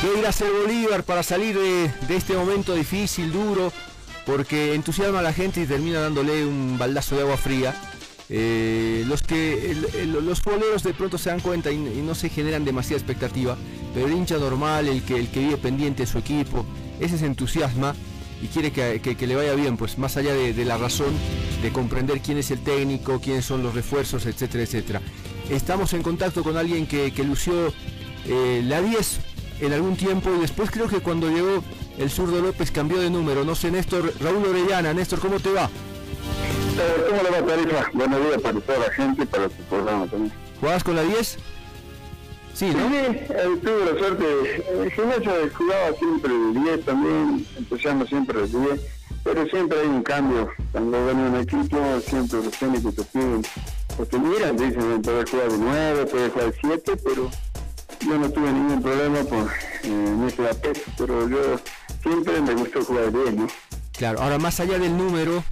¿Qué 0.00 0.18
irá 0.18 0.26
a 0.26 0.30
hacer 0.30 0.52
Bolívar 0.52 1.04
para 1.04 1.22
salir 1.22 1.58
de, 1.58 1.90
este 2.14 2.34
momento 2.34 2.74
difícil, 2.74 3.32
duro? 3.32 3.72
Porque 4.26 4.74
entusiasma 4.74 5.20
a 5.20 5.22
la 5.22 5.32
gente 5.32 5.62
y 5.62 5.66
termina 5.66 6.00
dándole 6.00 6.44
un 6.44 6.76
baldazo 6.76 7.16
de 7.16 7.22
agua 7.22 7.38
fría. 7.38 7.74
Eh, 8.28 9.04
los 9.06 9.22
que 9.22 9.74
los 10.04 10.40
futboleros 10.40 10.82
de 10.82 10.92
pronto 10.92 11.16
se 11.16 11.30
dan 11.30 11.40
cuenta 11.40 11.70
y, 11.70 11.78
no 11.78 12.14
se 12.14 12.28
generan 12.28 12.64
demasiada 12.64 12.98
expectativa, 12.98 13.56
pero 13.94 14.06
el 14.06 14.12
hincha 14.12 14.36
normal, 14.36 14.88
el 14.88 15.02
que, 15.02 15.16
el 15.16 15.28
que 15.28 15.40
vive 15.40 15.56
pendiente 15.56 16.02
de 16.02 16.06
su 16.08 16.18
equipo, 16.18 16.66
ese 17.00 17.16
se 17.16 17.24
entusiasma 17.24 17.94
y 18.42 18.48
quiere 18.48 18.72
que, 18.72 19.26
le 19.26 19.34
vaya 19.34 19.54
bien, 19.54 19.78
pues 19.78 19.96
más 19.96 20.18
allá 20.18 20.34
de, 20.34 20.64
la 20.64 20.76
razón 20.76 21.14
de 21.62 21.72
comprender 21.72 22.20
quién 22.20 22.36
es 22.36 22.50
el 22.50 22.58
técnico, 22.58 23.20
quiénes 23.20 23.46
son 23.46 23.62
los 23.62 23.74
refuerzos, 23.74 24.26
etcétera, 24.26 24.64
etcétera. 24.64 25.00
Estamos 25.48 25.94
en 25.94 26.02
contacto 26.02 26.42
con 26.42 26.58
alguien 26.58 26.86
que, 26.86 27.12
lució 27.24 27.72
eh, 28.26 28.60
la 28.62 28.82
10 28.82 29.35
en 29.60 29.72
algún 29.72 29.96
tiempo 29.96 30.30
y 30.36 30.40
después 30.40 30.70
creo 30.70 30.88
que 30.88 31.00
cuando 31.00 31.28
llegó 31.28 31.62
el 31.98 32.10
zurdo 32.10 32.40
López 32.40 32.70
cambió 32.70 32.98
de 32.98 33.10
número. 33.10 33.44
No 33.44 33.54
sé, 33.54 33.70
Néstor, 33.70 34.12
Raúl 34.20 34.46
Orellana, 34.46 34.92
Néstor, 34.92 35.20
¿cómo 35.20 35.40
te 35.40 35.52
va? 35.52 35.64
Eh, 35.64 37.06
¿Cómo 37.08 37.22
le 37.22 37.30
va, 37.30 37.46
Tarifa? 37.46 37.90
Buenos 37.94 38.20
días 38.20 38.42
para 38.42 38.60
toda 38.60 38.78
la 38.78 38.92
gente 38.92 39.22
y 39.22 39.26
para 39.26 39.48
tu 39.48 39.62
programa 39.64 40.06
también. 40.06 40.32
¿Jugabas 40.60 40.84
con 40.84 40.96
la 40.96 41.02
10? 41.02 41.38
Sí, 42.54 42.66
¿no? 42.70 42.88
Sí, 42.88 42.94
eh, 42.94 43.58
tuve 43.62 43.92
la 43.92 43.98
suerte. 43.98 44.24
El 44.80 44.90
gimnasio 44.90 45.32
jugaba 45.56 45.92
siempre 45.98 46.32
el 46.32 46.54
10 46.54 46.84
también, 46.84 47.46
empezando 47.56 48.06
siempre 48.06 48.40
el 48.40 48.50
10, 48.50 48.80
pero 49.24 49.46
siempre 49.48 49.80
hay 49.80 49.86
un 49.86 50.02
cambio. 50.02 50.50
Cuando 50.72 51.06
ven 51.06 51.18
un 51.18 51.36
equipo, 51.36 51.78
siempre 52.06 52.42
los 52.42 52.52
técnicos 52.58 52.94
te 52.94 53.02
piden, 53.04 53.42
porque 53.96 54.18
miran, 54.18 54.56
dicen, 54.56 55.02
puede 55.02 55.26
jugar 55.26 55.52
de 55.52 55.58
9, 55.58 56.06
puede 56.06 56.30
jugar 56.30 56.52
de 56.52 56.58
7, 56.60 56.96
pero 57.04 57.30
yo 58.00 58.18
no 58.18 58.30
tuve 58.30 58.52
ningún 58.52 58.82
problema 58.82 59.22
por 59.24 59.50
eh, 59.84 60.48
aspecto, 60.50 60.90
pero 60.98 61.28
yo 61.28 61.60
siempre 62.02 62.40
me 62.40 62.54
gustó 62.54 62.84
jugar 62.84 63.10
bien, 63.10 63.36
¿no? 63.36 63.46
Claro, 63.92 64.20
ahora 64.20 64.38
más 64.38 64.60
allá 64.60 64.78
del 64.78 64.96
número, 64.96 65.42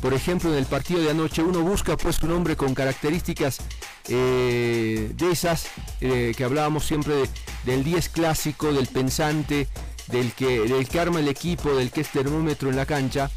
por 0.00 0.14
ejemplo, 0.14 0.50
en 0.50 0.58
el 0.58 0.66
partido 0.66 1.00
de 1.00 1.10
anoche 1.10 1.42
uno 1.42 1.60
busca 1.60 1.96
pues 1.96 2.22
un 2.22 2.32
hombre 2.32 2.56
con 2.56 2.74
características 2.74 3.58
eh, 4.08 5.12
de 5.14 5.30
esas 5.30 5.66
eh, 6.00 6.32
que 6.36 6.44
hablábamos 6.44 6.86
siempre 6.86 7.14
del 7.64 7.84
10 7.84 8.08
clásico, 8.08 8.72
del 8.72 8.86
pensante, 8.86 9.68
del 10.06 10.32
que, 10.32 10.60
del 10.60 10.88
que 10.88 11.00
arma 11.00 11.20
el 11.20 11.28
equipo, 11.28 11.74
del 11.74 11.90
que 11.90 12.00
es 12.00 12.10
termómetro 12.10 12.70
en 12.70 12.76
la 12.76 12.86
cancha. 12.86 13.30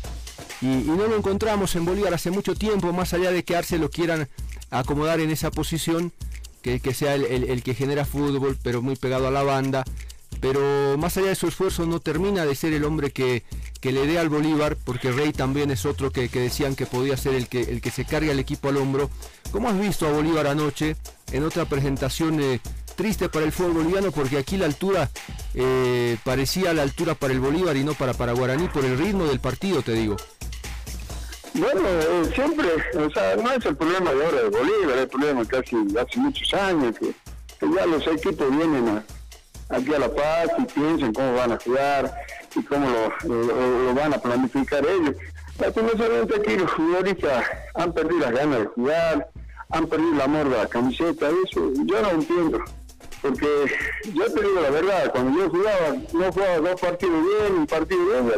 Y, 0.62 0.67
no 0.67 1.07
lo 1.07 1.17
encontramos 1.17 1.75
en 1.75 1.83
Bolívar 1.83 2.13
hace 2.13 2.31
mucho 2.31 2.55
tiempo, 2.55 2.93
más 2.93 3.13
allá 3.13 3.31
de 3.31 3.43
que 3.43 3.55
Arce 3.55 3.77
lo 3.77 3.89
quieran 3.89 4.29
acomodar 4.72 5.19
en 5.19 5.29
esa 5.29 5.51
posición 5.51 6.13
que, 6.63 6.93
sea 6.93 7.15
el, 7.15 7.62
que 7.62 7.75
genera 7.75 8.05
fútbol, 8.05 8.58
pero 8.63 8.82
muy 8.82 8.96
pegado 8.96 9.27
a 9.27 9.32
la 9.32 9.43
banda. 9.43 9.84
Pero 10.39 10.98
más 10.98 11.15
allá 11.17 11.27
de 11.27 11.36
su 11.36 11.48
esfuerzo 11.48 11.86
no 11.86 12.00
termina 12.00 12.46
de 12.46 12.55
ser 12.55 12.74
el 12.74 12.84
hombre 12.84 13.12
que, 13.12 13.43
le 13.84 14.08
dé 14.08 14.17
al 14.17 14.29
Bolívar, 14.29 14.77
porque 14.84 15.12
Rey 15.12 15.32
también 15.32 15.72
es 15.72 15.86
otro 15.86 16.12
que, 16.12 16.27
decían 16.27 16.75
que 16.75 16.86
podía 16.86 17.17
ser 17.17 17.36
el 17.36 17.48
que, 17.48 17.91
se 17.91 18.05
carga 18.05 18.32
el 18.32 18.39
equipo 18.39 18.70
al 18.70 18.77
hombro. 18.77 19.10
¿Cómo 19.51 19.70
has 19.70 19.79
visto 19.79 20.08
a 20.08 20.12
Bolívar 20.12 20.48
anoche 20.48 20.96
en 21.32 21.43
otra 21.43 21.65
presentación 21.65 22.41
eh, 22.41 22.60
triste 22.96 23.29
para 23.29 23.46
el 23.46 23.51
fútbol 23.51 23.74
boliviano? 23.74 24.12
Porque 24.12 24.38
aquí 24.38 24.58
la 24.58 24.65
altura 24.65 25.12
eh, 25.53 26.17
parecía 26.24 26.74
la 26.74 26.82
altura 26.82 27.13
para 27.13 27.34
el 27.34 27.39
Bolívar 27.39 27.77
y 27.77 27.84
no 27.84 27.93
para, 27.93 28.13
para 28.13 28.34
Guaraní 28.34 28.67
por 28.70 28.84
el 28.86 28.98
ritmo 28.98 29.25
del 29.25 29.39
partido, 29.39 29.82
te 29.82 29.93
digo. 29.93 30.17
Bueno, 31.55 31.81
eh, 31.88 32.31
siempre, 32.33 32.67
o 32.95 33.10
sea, 33.12 33.36
no 33.36 33.51
es 33.51 33.63
el 33.65 33.75
problema 33.75 34.12
de 34.12 34.25
ahora 34.25 34.41
de 34.41 34.50
Bolívar, 34.50 34.95
es 34.95 35.01
el 35.01 35.07
problema 35.07 35.45
que 35.45 35.57
hace, 35.57 36.17
muchos 36.17 36.53
años, 36.55 36.95
que, 36.98 37.13
ya 37.62 37.86
los 37.86 38.05
equipos 38.07 38.50
vienen 38.50 39.03
aquí 39.69 39.93
a 39.93 40.00
La 40.00 40.10
Paz 40.10 40.48
y 40.57 40.63
piensan 40.65 41.13
cómo 41.13 41.36
van 41.36 41.51
a 41.51 41.60
jugar 41.60 42.13
y 42.55 42.63
cómo 42.63 42.88
lo 43.24 43.93
van 43.93 44.13
a 44.13 44.17
planificar 44.17 44.83
ellos. 44.86 45.15
Lastimosamente 45.60 46.36
aquí 46.36 46.57
los 46.57 46.72
futbolistas 46.72 47.45
han 47.75 47.93
perdido 47.93 48.19
las 48.22 48.31
ganas 48.31 48.60
de 48.60 48.65
jugar, 48.65 49.29
han 49.69 49.88
perdido 49.88 50.13
el 50.13 50.22
amor 50.22 50.50
de 50.50 50.57
la 50.57 50.67
camiseta, 50.67 51.29
eso 51.45 51.72
yo 51.86 52.01
no 52.01 52.10
entiendo. 52.10 52.63
Porque 53.22 53.48
yo 54.13 54.25
te 54.25 54.41
digo 54.41 54.60
la 54.60 54.69
verdad, 54.72 55.12
cuando 55.12 55.39
yo 55.39 55.50
jugaba, 55.50 55.95
no 56.13 56.31
jugaba 56.31 56.57
dos 56.57 56.81
partidos 56.81 57.24
bien, 57.24 57.60
un 57.60 57.67
partido 57.67 58.05
bien, 58.05 58.31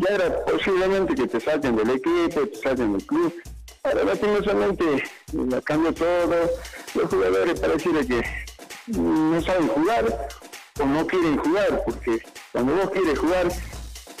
ya 0.00 0.14
era 0.14 0.44
posiblemente 0.44 1.14
que 1.14 1.26
te 1.26 1.40
saquen 1.40 1.76
del 1.76 1.90
equipo, 1.90 2.46
te 2.46 2.56
saquen 2.56 2.92
del 2.92 3.06
club. 3.06 3.34
Ahora 3.82 4.04
lastimosamente 4.04 5.04
la 5.32 5.60
cambió 5.60 5.92
todo, 5.94 6.50
los 6.94 7.10
jugadores 7.10 7.60
pareciera 7.60 8.04
que 8.04 8.22
no 8.88 9.40
saben 9.42 9.68
jugar 9.68 10.28
o 10.80 10.84
no 10.84 11.06
quieren 11.06 11.36
jugar, 11.38 11.82
porque 11.84 12.22
cuando 12.52 12.74
vos 12.74 12.90
quieres 12.90 13.18
jugar, 13.18 13.48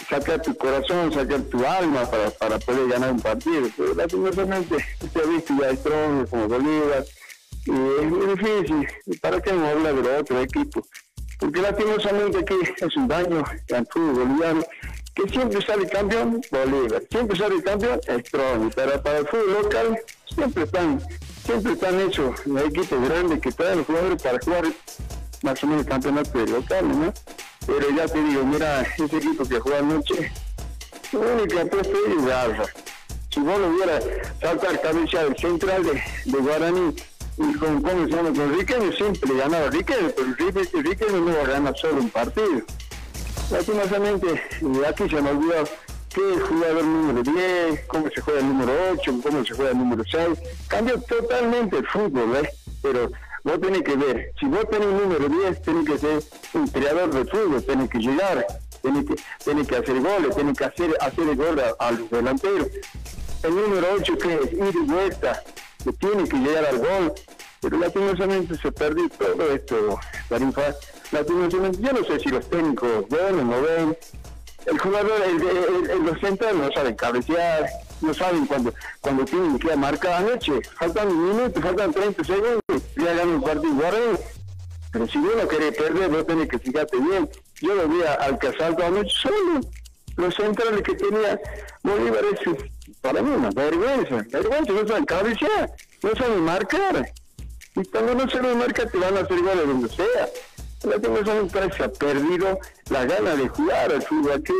sacar 0.08 0.42
tu 0.42 0.54
corazón, 0.56 1.12
sacar 1.12 1.40
tu 1.42 1.64
alma 1.64 2.10
para, 2.10 2.30
para 2.30 2.58
poder 2.58 2.88
ganar 2.88 3.12
un 3.12 3.20
partido. 3.20 3.68
Pero 3.76 3.94
lastimosamente 3.94 4.76
se 5.12 5.18
ha 5.18 5.24
visto 5.24 5.54
ya 5.60 5.74
Strong 5.76 6.28
como 6.28 6.48
Bolívar, 6.48 7.04
y 7.66 7.70
es 7.70 8.10
muy 8.10 8.26
difícil. 8.26 8.88
¿Y 9.06 9.18
¿Para 9.18 9.40
qué 9.40 9.52
no 9.52 9.66
hablar 9.66 9.94
de 9.94 10.02
los 10.02 10.20
otros 10.20 10.44
equipos? 10.44 10.88
Porque 11.38 11.62
lastimosamente 11.62 12.38
aquí 12.38 12.54
es 12.76 12.96
un 12.96 13.08
daño 13.08 13.42
al 13.74 13.86
fútbol 13.86 14.26
boliviano, 14.26 14.62
que 15.14 15.28
siempre 15.28 15.64
sale 15.64 15.88
campeón 15.88 16.40
Bolívar, 16.50 17.02
siempre 17.10 17.36
sale 17.38 17.62
campeón 17.62 18.00
Strong, 18.02 18.72
pero 18.74 19.02
para 19.02 19.18
el 19.18 19.26
fútbol 19.26 19.62
local 19.62 20.00
siempre 20.34 20.64
están, 20.64 21.00
siempre 21.44 21.72
están 21.72 22.00
hechos 22.00 22.46
los 22.46 22.62
equipos 22.62 23.08
grandes 23.08 23.40
que 23.40 23.52
traen 23.52 23.78
los 23.78 23.86
jugadores 23.86 24.22
para 24.22 24.38
jugar 24.42 24.64
más 25.42 25.62
o 25.62 25.66
menos 25.66 25.84
el 25.84 25.88
campeonato 25.88 26.38
de 26.38 26.46
locales, 26.46 26.96
¿no? 26.96 27.12
Pero 27.66 27.90
ya 27.90 28.06
te 28.06 28.22
digo, 28.22 28.44
mira, 28.44 28.82
ese 28.82 29.16
equipo 29.16 29.44
que 29.44 29.60
juega 29.60 29.78
anoche, 29.78 30.32
lo 31.12 31.20
único 31.20 31.46
que 31.46 31.60
ha 31.60 31.64
puesto 31.66 31.96
es 32.06 32.24
garra. 32.24 32.64
Si 33.30 33.40
vos 33.40 33.58
lo 33.58 33.72
vieras 33.72 34.04
saltar 34.40 34.80
cabeza 34.80 35.24
del 35.24 35.36
central 35.36 35.84
de, 35.84 36.02
de 36.24 36.38
Guaraní 36.38 36.94
y 37.36 37.54
con, 37.54 37.80
¿cómo 37.80 38.04
se 38.06 38.10
llama? 38.10 38.30
Con 38.30 38.58
Riquelme 38.58 38.92
siempre 38.92 39.36
ganaba 39.36 39.70
Riquelme, 39.70 40.10
pero 40.10 40.82
Riquelme 40.82 41.20
no 41.20 41.36
va 41.36 41.42
a 41.42 41.46
ganar 41.46 41.78
solo 41.78 42.00
un 42.00 42.10
partido. 42.10 42.62
Lastimosamente, 43.50 44.32
eh, 44.32 44.86
aquí 44.88 45.08
se 45.08 45.20
me 45.20 45.30
olvidó 45.30 45.64
qué 46.14 46.34
es 46.34 46.42
jugador 46.42 46.84
número 46.84 47.22
10, 47.22 47.86
cómo 47.86 48.08
se 48.14 48.20
juega 48.20 48.40
el 48.40 48.48
número 48.48 48.72
8, 48.92 49.20
cómo 49.22 49.44
se 49.44 49.54
juega 49.54 49.70
el 49.72 49.78
número 49.78 50.04
6. 50.08 50.38
Cambió 50.68 51.00
totalmente 51.00 51.78
el 51.78 51.86
fútbol, 51.88 52.30
¿ves? 52.30 52.48
Pero 52.80 53.10
vos 53.42 53.60
tenés 53.60 53.82
que 53.82 53.96
ver, 53.96 54.32
si 54.38 54.46
vos 54.46 54.68
tenés 54.70 54.86
un 54.86 55.02
número 55.02 55.28
10, 55.28 55.62
tenés 55.62 55.84
que 55.84 55.98
ser 55.98 56.22
un 56.54 56.68
creador 56.68 57.10
de 57.12 57.24
fútbol, 57.24 57.64
tenés 57.64 57.90
que 57.90 57.98
llegar, 57.98 58.46
tenés 58.82 59.04
que, 59.04 59.66
que 59.66 59.76
hacer 59.76 60.00
goles, 60.00 60.36
tenés 60.36 60.56
que 60.56 60.64
hacer, 60.64 60.96
hacer 61.00 61.28
el 61.28 61.36
gol 61.36 61.60
a, 61.60 61.84
a 61.84 61.90
los 61.90 62.08
delanteros. 62.08 62.68
El 63.42 63.54
número 63.56 63.86
8 63.96 64.18
que 64.18 64.34
es 64.34 64.52
ir 64.52 64.74
y 64.74 64.86
vuelta, 64.86 65.42
que 65.82 65.92
tiene 65.94 66.28
que 66.28 66.36
llegar 66.36 66.66
al 66.66 66.78
gol, 66.78 67.14
pero 67.60 67.78
lastimosamente 67.78 68.56
se 68.56 68.70
perdió 68.70 69.08
todo 69.10 69.52
esto, 69.52 69.98
Tarifa. 70.28 70.62
Lastimosamente, 70.62 70.89
yo 71.12 71.92
no 71.92 72.04
sé 72.04 72.20
si 72.20 72.28
los 72.28 72.48
técnicos 72.48 73.08
ven 73.08 73.40
o 73.40 73.44
no 73.44 73.62
ven. 73.62 73.98
El 74.66 74.78
jugador, 74.78 75.12
el, 75.24 75.42
el- 75.42 75.90
el- 75.90 76.04
los 76.04 76.20
centrales 76.20 76.56
no 76.56 76.70
saben 76.72 76.94
cabecear, 76.94 77.66
no 78.02 78.12
saben 78.12 78.46
cuando, 78.46 78.72
cuando 79.00 79.24
tienen 79.24 79.58
que 79.58 79.74
marcar 79.74 80.22
anoche. 80.22 80.60
Faltan 80.78 81.08
un 81.08 81.28
minuto, 81.36 81.60
faltan 81.62 81.92
30 81.92 82.24
segundos, 82.24 82.60
ya 82.96 83.04
ganan 83.14 83.28
un 83.30 83.42
partido 83.42 83.72
guardián. 83.74 84.18
Pero 84.92 85.06
si 85.06 85.18
vos 85.18 85.32
no 85.36 85.48
querés 85.48 85.76
perder, 85.76 86.10
vos 86.10 86.26
tenés 86.26 86.48
que 86.48 86.58
fijarte 86.58 86.98
bien. 86.98 87.28
Yo 87.62 87.74
lo 87.74 87.88
vi 87.88 88.02
a- 88.02 88.14
al 88.14 88.38
Casalto 88.38 88.84
anoche 88.84 89.10
solo. 89.22 89.60
Los 90.16 90.34
centrales 90.34 90.82
que 90.82 90.94
tenía 90.94 91.40
Bolívar 91.82 92.24
es 92.32 92.40
para 93.00 93.22
mí 93.22 93.30
una 93.30 93.50
vergüenza. 93.50 94.16
Vergüenza, 94.30 94.72
no 94.72 94.86
saben 94.86 95.04
cabecear, 95.06 95.70
no 96.02 96.14
saben 96.16 96.40
marcar. 96.44 97.10
Y 97.76 97.84
cuando 97.84 98.14
no 98.14 98.28
se 98.28 98.42
lo 98.42 98.54
marca 98.56 98.84
te 98.86 98.98
van 98.98 99.16
a 99.16 99.20
hacer 99.20 99.40
goles 99.40 99.66
donde 99.66 99.88
sea. 99.88 100.28
La 100.82 100.98
tengo 100.98 101.18
se 101.76 101.84
ha 101.84 101.92
perdido 101.92 102.58
la 102.88 103.04
gana 103.04 103.36
de 103.36 103.48
jugar 103.48 103.92
al 103.92 104.02
fútbol 104.02 104.32
aquí. 104.32 104.52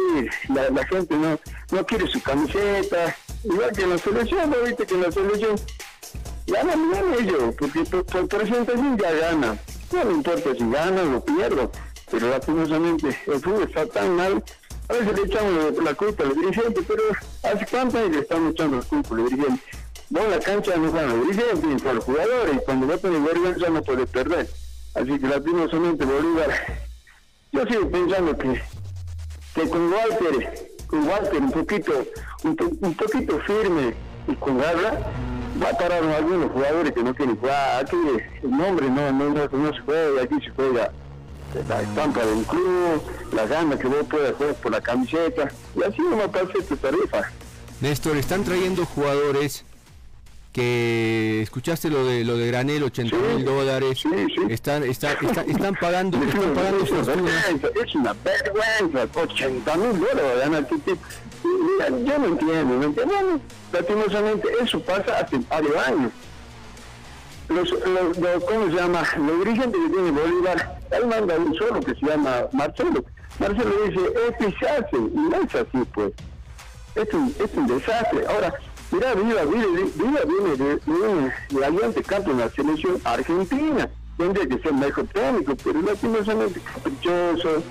La, 0.48 0.84
gente 0.84 1.16
no, 1.16 1.38
no 1.70 1.86
quiere 1.86 2.06
su 2.08 2.20
camiseta. 2.22 3.16
Igual 3.42 3.72
que 3.72 3.82
en 3.82 3.90
la 3.90 3.98
selección, 3.98 4.50
¿no 4.50 4.56
viste 4.62 4.86
que 4.86 4.94
en 4.94 5.02
la 5.02 5.12
selección 5.12 5.56
ganan 6.46 6.90
bien 6.90 7.14
ellos, 7.20 7.54
porque 7.58 7.84
por, 7.84 8.04
por 8.04 8.28
presentación 8.28 8.98
ya 8.98 9.12
ganan. 9.12 9.58
No 9.92 10.04
me 10.04 10.12
importa 10.12 10.54
si 10.54 10.70
ganan 10.70 11.14
o 11.14 11.24
pierdo, 11.24 11.70
pero 12.10 12.28
lastimosamente 12.28 13.08
el 13.26 13.40
fútbol 13.40 13.62
está 13.62 13.86
tan 13.86 14.16
mal. 14.16 14.44
A 14.88 14.92
veces 14.92 15.16
le 15.16 15.22
echamos 15.22 15.84
la 15.84 15.94
culpa 15.94 16.24
a 16.24 16.26
los 16.26 16.36
dirigentes, 16.36 16.84
pero 16.86 17.02
¿hace 17.44 17.66
cuánto 17.70 17.98
años 17.98 18.10
le 18.10 18.18
estamos 18.20 18.52
echando 18.52 18.76
la 18.76 18.82
culpa 18.82 19.14
a 19.14 19.18
los 19.18 19.30
dirigentes? 19.30 19.64
Vos 20.10 20.24
en 20.24 20.30
la 20.30 20.40
cancha 20.40 20.76
no 20.76 20.90
juegan 20.90 21.18
los 21.18 21.28
dirigentes, 21.28 21.64
ni 21.64 21.92
los 21.92 22.04
jugadores, 22.04 22.54
y 22.56 22.64
cuando 22.64 22.86
vos 22.88 23.00
tenés 23.00 23.24
vergüenza 23.24 23.70
no 23.70 23.82
podés 23.82 24.10
perder. 24.10 24.48
Así 24.94 25.18
que 25.18 25.26
lastimosamente 25.28 26.04
Bolívar, 26.04 26.50
yo 27.52 27.64
sigo 27.66 27.90
pensando 27.90 28.36
que, 28.36 28.60
que 29.54 29.68
con 29.68 29.92
Walter, 29.92 30.68
con 30.86 31.08
Walter 31.08 31.40
un 31.40 31.52
poquito, 31.52 31.92
un, 32.44 32.56
po- 32.56 32.70
un 32.80 32.94
poquito 32.94 33.38
firme 33.40 33.94
y 34.26 34.34
con 34.34 34.58
garra, 34.58 34.98
va 35.62 35.70
a 35.70 35.78
parar 35.78 36.02
algunos 36.04 36.50
jugadores 36.52 36.92
que 36.92 37.02
no 37.02 37.14
quieren 37.14 37.36
jugar. 37.36 37.84
Aquí 37.84 37.96
el 38.42 38.50
nombre 38.50 38.90
no, 38.90 39.12
no, 39.12 39.30
no, 39.30 39.72
se 39.72 39.80
juega, 39.80 40.22
aquí 40.22 40.34
se 40.44 40.50
juega 40.50 40.92
la 41.68 41.82
estampa 41.82 42.24
del 42.24 42.44
club, 42.44 43.02
la 43.32 43.46
gana 43.46 43.76
que 43.78 43.86
vos 43.88 44.04
puedas 44.08 44.34
jugar 44.34 44.54
por 44.56 44.72
la 44.72 44.80
camiseta, 44.80 45.50
y 45.76 45.82
así 45.82 46.00
no 46.02 46.16
va 46.16 46.24
a 46.24 46.30
pasar 46.30 46.62
tu 46.68 46.76
tarifa. 46.76 47.22
Néstor, 47.80 48.16
están 48.16 48.44
trayendo 48.44 48.84
jugadores 48.86 49.64
que 50.52 51.42
escuchaste 51.42 51.90
lo 51.90 52.04
de 52.04 52.24
lo 52.24 52.36
de 52.36 52.46
Granel, 52.48 52.82
80 52.82 53.16
mil 53.16 53.44
dólares. 53.44 54.02
Están, 54.48 54.82
están, 54.84 55.16
están, 55.24 55.48
están 55.50 55.74
pagando, 55.76 56.18
están 56.22 56.54
pagando 56.54 56.84
es, 56.84 56.90
una 56.90 57.02
vergüenza, 57.04 57.68
es 57.84 57.94
una 57.94 58.12
vergüenza, 58.24 59.20
80 59.20 59.76
mil 59.76 60.00
dólares. 60.00 60.66
Mira, 61.42 61.88
yo 61.88 62.18
no 62.18 62.26
entiendo, 62.26 62.74
no 62.76 62.82
entiendo. 62.84 63.14
Bueno, 63.14 63.40
lastimosamente 63.72 64.48
eso 64.62 64.80
pasa 64.80 65.18
hace 65.18 65.38
varios 65.48 65.76
años. 65.76 66.12
Los, 67.48 67.70
los, 67.70 68.18
los- 68.18 68.44
¿Cómo 68.44 68.66
se 68.66 68.72
llama? 68.74 69.02
Los 69.18 69.38
dirigentes 69.44 69.80
que 69.80 69.88
tiene 69.90 70.10
Bolívar, 70.12 70.78
él 70.90 71.06
manda 71.06 71.34
un 71.36 71.54
solo 71.54 71.80
que 71.80 71.94
se 71.94 72.06
llama 72.06 72.46
Marcelo. 72.52 73.04
Marcelo 73.38 73.70
dice, 73.86 74.00
es 74.28 74.36
pisarse, 74.46 74.96
y 74.96 75.16
no 75.16 75.36
es 75.36 75.54
así, 75.54 75.84
pues. 75.94 76.12
Es 76.94 77.14
un, 77.14 77.34
es 77.38 77.50
un 77.56 77.66
desastre. 77.66 78.26
Ahora, 78.26 78.52
mira, 78.90 79.14
Viva, 79.14 79.44
Viva, 79.44 80.20
viene 80.26 80.56
de, 80.56 80.76
de 80.76 81.32
de 81.50 81.64
Aliante 81.64 82.02
Campo 82.02 82.30
en 82.30 82.38
la 82.38 82.50
selección 82.50 83.00
argentina. 83.04 83.88
Tendría 84.16 84.48
que 84.48 84.58
ser 84.62 84.74
mejor 84.74 85.06
técnico, 85.06 85.56
pero 85.64 85.80
lastimosamente 85.82 86.60
caprichoso, 86.60 87.62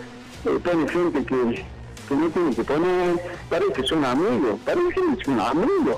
eh, 0.45 0.60
pone 0.63 0.88
gente 0.89 1.25
que, 1.25 1.65
que 2.08 2.15
no 2.15 2.29
tiene 2.29 2.55
que 2.55 2.63
poner, 2.63 3.21
parece 3.49 3.73
que 3.73 3.84
son 3.84 4.03
amigos, 4.03 4.60
parece 4.65 4.88
que 4.95 5.23
son 5.23 5.39
amigos. 5.39 5.97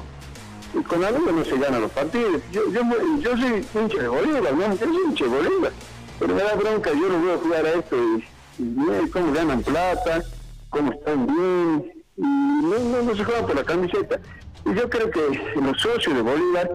Y 0.74 0.84
con 0.84 1.04
amigos 1.04 1.34
no 1.34 1.46
se 1.46 1.58
ganan 1.58 1.82
los 1.82 1.92
partidos. 1.92 2.42
Yo, 2.52 2.72
yo, 2.72 2.82
yo 3.20 3.38
soy 3.38 3.66
hincha 3.76 4.02
de 4.02 4.08
Bolívar. 4.08 4.54
Yo 4.58 4.78
soy 4.78 4.98
hincha 5.06 5.26
de 5.26 5.30
Bolívar. 5.30 5.72
Pero 6.20 6.36
me 6.36 6.44
da 6.44 6.56
bronca, 6.56 6.92
yo 6.92 7.10
no 7.10 7.20
voy 7.20 7.32
a 7.32 7.38
jugar 7.38 7.66
a 7.66 7.74
esto 7.74 7.98
y, 7.98 9.10
cómo 9.10 9.34
ganan 9.34 9.64
plata, 9.64 10.24
cómo 10.70 10.92
están 10.92 11.26
bien, 11.26 11.92
y 12.16 12.22
no, 12.22 12.78
no, 12.78 13.02
no 13.02 13.16
se 13.16 13.24
juegan 13.24 13.48
por 13.48 13.56
la 13.56 13.64
camiseta. 13.64 14.20
Y 14.65 14.74
yo 14.74 14.89
creo 14.89 15.10
que 15.10 15.60
los 15.60 15.82
socios 15.82 16.15
de 16.15 16.21
Bolívar, 16.21 16.69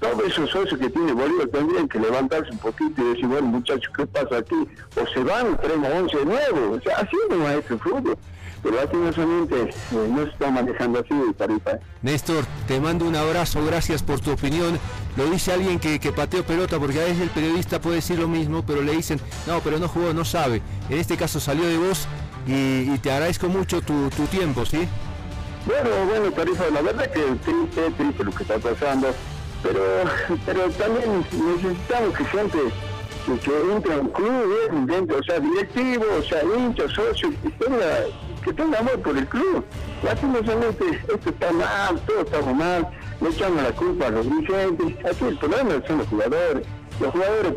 todos 0.00 0.24
esos 0.24 0.50
socios 0.50 0.78
que 0.78 0.90
tiene 0.90 1.12
Bolívar 1.12 1.48
tendrían 1.48 1.88
que 1.88 1.98
levantarse 1.98 2.50
un 2.52 2.58
poquito 2.58 3.02
y 3.02 3.08
decir, 3.10 3.26
bueno 3.26 3.46
muchachos, 3.46 3.92
¿qué 3.96 4.06
pasa 4.06 4.38
aquí? 4.38 4.56
O 4.96 5.06
se 5.12 5.20
van, 5.20 5.56
tenemos 5.58 5.90
11 5.92 6.16
de 6.18 6.24
nuevo. 6.24 6.76
O 6.76 6.80
sea, 6.80 6.98
así 6.98 7.16
no 7.30 7.48
es 7.48 7.70
el 7.70 7.78
fútbol. 7.78 8.16
Pero 8.62 8.74
lastimosamente 8.74 9.62
eh, 9.62 10.08
no 10.10 10.24
se 10.24 10.30
está 10.30 10.50
manejando 10.50 10.98
así 10.98 11.14
de 11.14 11.32
tarifa. 11.34 11.78
Néstor, 12.02 12.44
te 12.66 12.80
mando 12.80 13.06
un 13.06 13.14
abrazo, 13.14 13.64
gracias 13.64 14.02
por 14.02 14.20
tu 14.20 14.32
opinión. 14.32 14.78
Lo 15.16 15.26
dice 15.30 15.52
alguien 15.52 15.78
que, 15.78 16.00
que 16.00 16.12
pateó 16.12 16.44
pelota, 16.44 16.78
porque 16.78 17.00
a 17.00 17.04
veces 17.04 17.20
el 17.20 17.30
periodista 17.30 17.80
puede 17.80 17.96
decir 17.96 18.18
lo 18.18 18.26
mismo, 18.26 18.64
pero 18.66 18.82
le 18.82 18.92
dicen, 18.92 19.20
no, 19.46 19.60
pero 19.60 19.78
no 19.78 19.86
jugó, 19.88 20.12
no 20.12 20.24
sabe. 20.24 20.60
En 20.90 20.98
este 20.98 21.16
caso 21.16 21.38
salió 21.38 21.66
de 21.66 21.78
vos 21.78 22.08
y, 22.46 22.92
y 22.92 22.98
te 22.98 23.12
agradezco 23.12 23.48
mucho 23.48 23.80
tu, 23.80 24.10
tu 24.10 24.24
tiempo, 24.24 24.66
¿sí? 24.66 24.88
Bueno, 25.66 25.90
bueno, 26.06 26.32
Tarifa, 26.32 26.70
la 26.70 26.82
verdad 26.82 27.10
que 27.10 27.20
triste, 27.20 27.90
triste 27.96 28.24
lo 28.24 28.30
que 28.32 28.42
está 28.42 28.58
pasando, 28.58 29.08
pero, 29.62 29.80
pero 30.46 30.70
también 30.70 31.24
necesitamos 31.32 32.16
que 32.16 32.24
gente 32.24 32.58
que, 33.26 33.38
que 33.38 33.72
entre 33.72 33.94
a 33.94 33.98
un 33.98 34.08
club, 34.08 34.30
eh, 34.30 34.68
dentro, 34.86 35.18
o 35.18 35.22
sea, 35.22 35.40
directivo, 35.40 36.04
o 36.18 36.22
sea, 36.22 36.42
hincha, 36.42 36.88
socio, 36.88 37.30
que 37.42 37.50
tenga, 37.50 38.06
que 38.42 38.52
tenga 38.52 38.78
amor 38.78 38.98
por 39.00 39.18
el 39.18 39.26
club. 39.26 39.64
Lastimosamente 40.02 40.84
esto 41.12 41.28
está 41.28 41.52
mal, 41.52 42.00
todo 42.06 42.20
está 42.22 42.40
mal, 42.52 42.88
le 43.20 43.28
echamos 43.28 43.62
la 43.62 43.72
culpa 43.72 44.06
a 44.06 44.10
los 44.10 44.24
dirigentes, 44.24 45.04
aquí 45.04 45.24
el 45.26 45.38
problema 45.38 45.86
son 45.86 45.98
los 45.98 46.08
jugadores. 46.08 46.66
Los 47.00 47.12
jugadores 47.12 47.52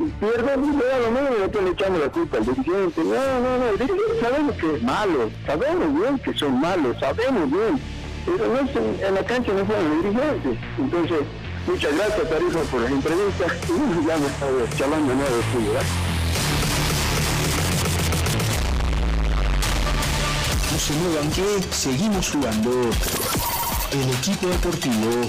dan 0.00 1.02
lo 1.02 1.10
mismo 1.10 1.36
y 1.36 1.40
después 1.40 1.64
le 1.64 1.70
echamos 1.70 2.00
la 2.00 2.08
culpa 2.10 2.36
al 2.38 2.46
dirigente. 2.46 3.04
No, 3.04 3.40
no, 3.40 3.58
no, 3.58 3.68
el 3.68 3.78
dirigente 3.78 4.20
sabemos 4.20 4.56
que 4.56 4.76
es 4.76 4.82
malo, 4.82 5.30
sabemos 5.46 5.94
bien 5.94 6.18
que 6.18 6.38
son 6.38 6.60
malos, 6.60 6.96
sabemos 6.98 7.50
bien, 7.50 7.80
pero 8.24 8.46
no 8.48 8.60
en, 8.60 9.14
la 9.14 9.24
cancha 9.24 9.52
no 9.52 9.66
son 9.66 9.88
los 9.88 10.02
dirigentes. 10.02 10.58
Entonces, 10.78 11.18
muchas 11.66 11.96
gracias 11.96 12.30
Tarifa 12.30 12.60
por 12.70 12.80
las 12.80 12.92
entrevistas 12.92 13.52
y 13.68 14.06
ya 14.06 14.16
me 14.16 14.26
estado 14.26 14.66
charlando 14.76 15.14
nuevo 15.14 15.36
de 15.36 15.42
fútbol. 15.42 15.76
No 20.72 20.78
se 20.78 20.92
muevan 20.94 21.30
que 21.30 21.74
seguimos 21.74 22.30
jugando. 22.30 22.70
El 23.92 24.08
equipo 24.08 24.46
deportivo 24.46 25.28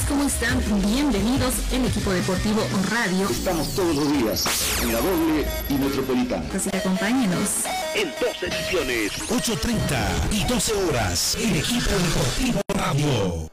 Amigos? 0.00 0.08
¿Cómo 0.08 0.24
están? 0.24 0.62
Bienvenidos 0.82 1.54
el 1.72 1.84
equipo 1.86 2.12
deportivo 2.12 2.62
Radio. 2.90 3.28
Estamos 3.28 3.74
todos 3.74 3.96
los 3.96 4.12
días 4.12 4.44
en 4.82 4.92
la 4.92 5.00
doble 5.00 5.46
y 5.68 5.74
metropolitana. 5.74 6.44
Así 6.54 6.70
que 6.70 6.76
acompáñenos. 6.76 7.64
en 7.94 8.08
dos 8.20 8.42
ediciones, 8.42 9.12
8.30 9.28 10.32
y 10.32 10.44
12 10.44 10.72
horas, 10.74 11.36
el 11.40 11.56
equipo 11.56 11.90
deportivo 11.90 12.60
radio. 12.74 13.50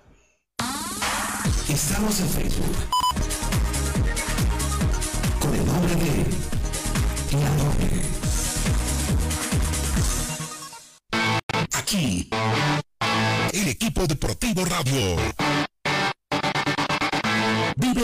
Estamos 1.70 2.20
en 2.20 2.30
Facebook 2.30 2.76
con 5.40 5.56
el 5.56 5.66
nombre 5.66 5.96
de 5.96 6.26
La 7.42 7.50
Doble. 7.58 8.02
Aquí, 11.74 12.30
el 13.54 13.68
equipo 13.68 14.08
deportivo 14.08 14.66
radio. 14.66 15.18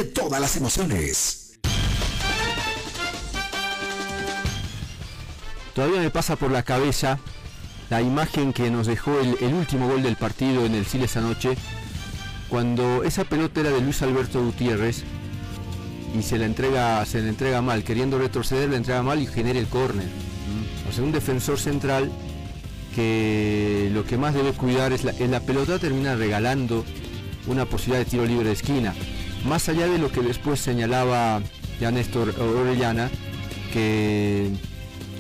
Todas 0.02 0.42
las 0.42 0.58
emociones. 0.58 1.60
Todavía 5.76 6.02
me 6.02 6.10
pasa 6.10 6.36
por 6.36 6.50
la 6.50 6.64
cabeza 6.64 7.20
la 7.92 8.02
imagen 8.02 8.54
que 8.54 8.72
nos 8.72 8.88
dejó 8.88 9.20
el, 9.20 9.54
último 9.54 9.88
gol 9.88 10.02
del 10.02 10.16
partido 10.16 10.66
en 10.66 10.74
el 10.74 10.88
Siles 10.88 11.16
anoche, 11.16 11.56
cuando 12.50 13.04
esa 13.04 13.24
pelota 13.24 13.60
era 13.60 13.70
de 13.70 13.82
Luis 13.82 14.02
Alberto 14.02 14.44
Gutiérrez 14.44 15.04
y 16.18 16.24
se 16.24 16.40
la 16.40 16.46
entrega, 16.46 17.06
se 17.06 17.22
la 17.22 17.30
entrega 17.30 17.62
mal, 17.62 17.84
queriendo 17.84 18.18
retroceder, 18.18 18.72
la 18.72 18.78
entrega 18.78 19.04
mal 19.04 19.22
y 19.22 19.28
genera 19.28 19.60
el 19.60 19.68
córner. 19.68 20.08
O 20.90 20.92
sea, 20.92 21.04
un 21.04 21.12
defensor 21.12 21.60
central 21.60 22.12
que 22.96 23.92
lo 23.94 24.06
que 24.06 24.18
más 24.18 24.34
debe 24.34 24.54
cuidar 24.54 24.92
es 24.92 25.04
la 25.04 25.40
pelota 25.42 25.78
termina 25.78 26.16
regalando 26.16 26.84
una 27.46 27.66
posibilidad 27.66 28.04
de 28.04 28.10
tiro 28.10 28.26
libre 28.26 28.48
de 28.48 28.54
esquina. 28.54 28.96
Más 29.46 29.68
allá 29.68 29.88
de 29.88 29.98
lo 29.98 30.12
que 30.12 30.22
después 30.22 30.60
señalaba 30.60 31.42
ya 31.80 31.92
Néstor 31.92 32.34
Orellana, 32.40 33.10
que 33.74 34.50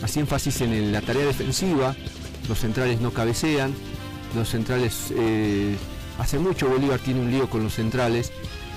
hacía 0.01 0.21
énfasis 0.21 0.61
en 0.61 0.91
la 0.91 1.01
tarea 1.01 1.25
defensiva, 1.25 1.95
los 2.47 2.59
centrales 2.59 3.01
no 3.01 3.11
cabecean, 3.11 3.73
los 4.35 4.49
centrales, 4.49 5.13
eh, 5.15 5.75
hace 6.19 6.39
mucho 6.39 6.69
Bolívar 6.69 6.99
tiene 6.99 7.19
un 7.19 7.31
lío 7.31 7.49
con 7.49 7.63
los 7.63 7.73
centrales, 7.73 8.31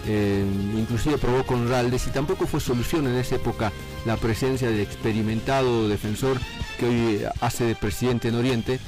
eh, 0.08 0.44
inclusive 0.76 1.18
probó 1.18 1.44
con 1.44 1.68
Raldes 1.68 2.06
y 2.06 2.10
tampoco 2.10 2.46
fue 2.46 2.60
solución 2.60 3.06
en 3.06 3.16
esa 3.16 3.36
época 3.36 3.72
la 4.04 4.16
presencia 4.16 4.68
del 4.68 4.80
experimentado 4.80 5.88
defensor 5.88 6.38
que 6.78 6.86
hoy 6.86 7.22
hace 7.40 7.64
de 7.64 7.74
presidente 7.74 8.28
en 8.28 8.36
Oriente. 8.36 8.78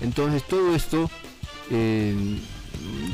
Entonces 0.00 0.42
todo 0.44 0.74
esto 0.74 1.10
eh, 1.70 2.14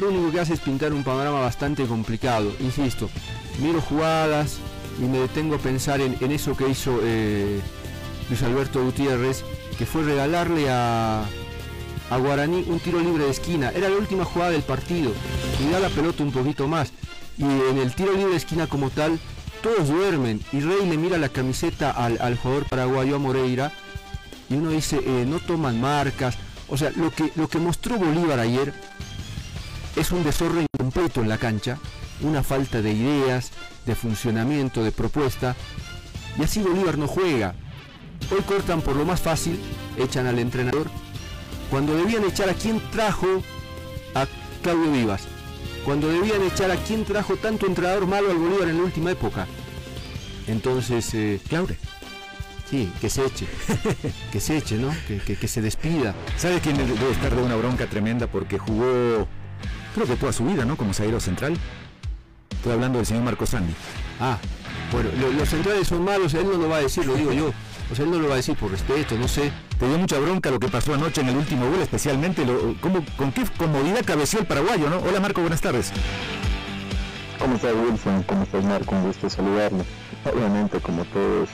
lo 0.00 0.08
único 0.08 0.32
que 0.32 0.40
hace 0.40 0.54
es 0.54 0.60
pintar 0.60 0.92
un 0.92 1.04
panorama 1.04 1.40
bastante 1.40 1.84
complicado. 1.86 2.52
Insisto, 2.60 3.08
miro 3.60 3.80
jugadas 3.80 4.58
y 4.98 5.04
me 5.04 5.18
detengo 5.18 5.56
a 5.56 5.58
pensar 5.58 6.00
en, 6.00 6.16
eso 6.32 6.56
que 6.56 6.68
hizo 6.68 6.98
eh, 7.02 7.60
Luis 8.28 8.42
Alberto 8.42 8.82
Gutiérrez, 8.82 9.44
que 9.78 9.86
fue 9.86 10.02
regalarle 10.02 10.70
a, 10.70 11.24
a 12.10 12.16
Guaraní 12.18 12.64
un 12.68 12.78
tiro 12.78 13.00
libre 13.00 13.24
de 13.24 13.30
esquina. 13.30 13.70
Era 13.74 13.88
la 13.88 13.96
última 13.96 14.24
jugada 14.24 14.50
del 14.50 14.62
partido. 14.62 15.12
Y 15.60 15.70
la 15.70 15.88
pelota 15.88 16.22
un 16.22 16.32
poquito 16.32 16.68
más. 16.68 16.92
Y 17.38 17.44
en 17.44 17.78
el 17.78 17.94
tiro 17.94 18.12
libre 18.12 18.32
de 18.32 18.36
esquina 18.36 18.66
como 18.66 18.90
tal, 18.90 19.18
todos 19.62 19.88
duermen. 19.88 20.40
Y 20.52 20.60
Rey 20.60 20.86
le 20.86 20.98
mira 20.98 21.16
la 21.16 21.30
camiseta 21.30 21.90
al, 21.90 22.20
al 22.20 22.36
jugador 22.36 22.68
paraguayo 22.68 23.16
a 23.16 23.18
Moreira. 23.18 23.72
Y 24.50 24.54
uno 24.54 24.70
dice, 24.70 25.00
eh, 25.04 25.24
no 25.26 25.38
toman 25.38 25.80
marcas. 25.80 26.36
O 26.68 26.76
sea, 26.76 26.90
lo 26.96 27.10
que, 27.10 27.32
lo 27.36 27.48
que 27.48 27.58
mostró 27.58 27.98
Bolívar 27.98 28.38
ayer 28.40 28.74
es 29.96 30.10
un 30.12 30.24
desorden 30.24 30.66
completo 30.78 31.20
en 31.22 31.28
la 31.28 31.38
cancha, 31.38 31.78
una 32.22 32.42
falta 32.42 32.80
de 32.82 32.92
ideas, 32.92 33.50
de 33.86 33.94
funcionamiento, 33.94 34.82
de 34.84 34.92
propuesta, 34.92 35.56
y 36.38 36.42
así 36.44 36.60
Bolívar 36.62 36.98
no 36.98 37.06
juega. 37.06 37.54
Hoy 38.30 38.40
cortan 38.42 38.80
por 38.82 38.96
lo 38.96 39.04
más 39.04 39.20
fácil, 39.20 39.58
echan 39.98 40.26
al 40.26 40.38
entrenador, 40.38 40.88
cuando 41.70 41.94
debían 41.94 42.24
echar 42.24 42.48
a 42.48 42.54
quien 42.54 42.80
trajo 42.90 43.42
a 44.14 44.26
Claudio 44.62 44.92
Vivas, 44.92 45.22
cuando 45.84 46.08
debían 46.08 46.42
echar 46.42 46.70
a 46.70 46.76
quien 46.76 47.04
trajo 47.04 47.36
tanto 47.36 47.66
entrenador 47.66 48.06
malo 48.06 48.30
al 48.30 48.38
Bolívar 48.38 48.68
en 48.68 48.78
la 48.78 48.84
última 48.84 49.10
época. 49.10 49.46
Entonces, 50.46 51.12
eh. 51.14 51.40
Sí, 52.70 52.90
que 53.00 53.10
se 53.10 53.26
eche. 53.26 53.46
que 54.32 54.40
se 54.40 54.56
eche, 54.56 54.76
¿no? 54.76 54.88
Que, 55.06 55.18
que- 55.18 55.36
que 55.36 55.46
se 55.48 55.60
despida. 55.60 56.14
¿Sabe 56.38 56.60
quién 56.60 56.76
debe 56.76 56.94
estar 57.10 57.34
de 57.34 57.42
una 57.42 57.54
bronca 57.56 57.86
tremenda 57.86 58.26
porque 58.28 58.58
jugó, 58.58 59.28
creo 59.94 60.06
que 60.06 60.16
toda 60.16 60.32
su 60.32 60.44
vida, 60.44 60.64
¿no? 60.64 60.76
Como 60.76 60.92
zaguero 60.94 61.20
central. 61.20 61.56
Estoy 62.50 62.72
hablando 62.72 62.98
del 62.98 63.06
señor 63.06 63.24
Marco 63.24 63.44
Sandi. 63.46 63.74
Ah, 64.20 64.38
bueno, 64.92 65.10
lo- 65.18 65.32
los 65.32 65.48
centrales 65.48 65.88
son 65.88 66.04
malos, 66.04 66.32
él 66.34 66.46
no 66.46 66.56
lo 66.58 66.68
va 66.68 66.76
a 66.76 66.80
decir, 66.80 67.04
lo 67.06 67.14
digo 67.14 67.32
yo. 67.32 67.52
O 67.90 67.94
sea, 67.94 68.04
él 68.04 68.10
no 68.10 68.18
lo 68.18 68.28
va 68.28 68.34
a 68.34 68.36
decir 68.36 68.56
por 68.56 68.70
respeto, 68.70 69.16
no 69.18 69.26
sé. 69.28 69.52
Te 69.78 69.86
dio 69.88 69.98
mucha 69.98 70.18
bronca 70.18 70.50
lo 70.50 70.58
que 70.60 70.68
pasó 70.68 70.94
anoche 70.94 71.20
en 71.20 71.28
el 71.30 71.36
último 71.36 71.68
gol, 71.68 71.80
especialmente 71.80 72.44
lo- 72.46 72.74
cómo- 72.80 73.04
con 73.16 73.32
qué 73.32 73.44
comodidad 73.58 74.04
cabeció 74.04 74.38
el 74.40 74.46
paraguayo, 74.46 74.88
¿no? 74.88 74.98
Hola 74.98 75.20
Marco, 75.20 75.40
buenas 75.40 75.60
tardes. 75.60 75.92
¿Cómo 77.38 77.56
estás 77.56 77.74
Wilson? 77.74 78.22
¿Cómo 78.22 78.44
estás 78.44 78.64
Marco? 78.64 78.94
Un 78.94 79.02
gusto 79.06 79.28
saludarlo. 79.28 79.84
Obviamente 80.32 80.78
como 80.80 81.04
todos 81.06 81.48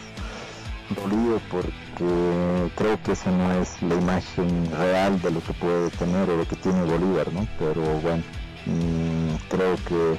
dolido 0.94 1.38
por 1.50 1.64
porque 1.98 2.70
creo 2.76 3.02
que 3.02 3.12
esa 3.12 3.30
no 3.30 3.52
es 3.52 3.82
la 3.82 3.94
imagen 3.94 4.70
real 4.72 5.20
de 5.20 5.30
lo 5.30 5.40
que 5.40 5.52
puede 5.54 5.90
tener 5.90 6.30
o 6.30 6.36
lo 6.36 6.46
que 6.46 6.56
tiene 6.56 6.82
Bolívar, 6.84 7.32
¿no? 7.32 7.46
Pero 7.58 7.82
bueno, 8.00 8.22
mm, 8.66 9.34
creo 9.48 9.76
que 9.86 10.18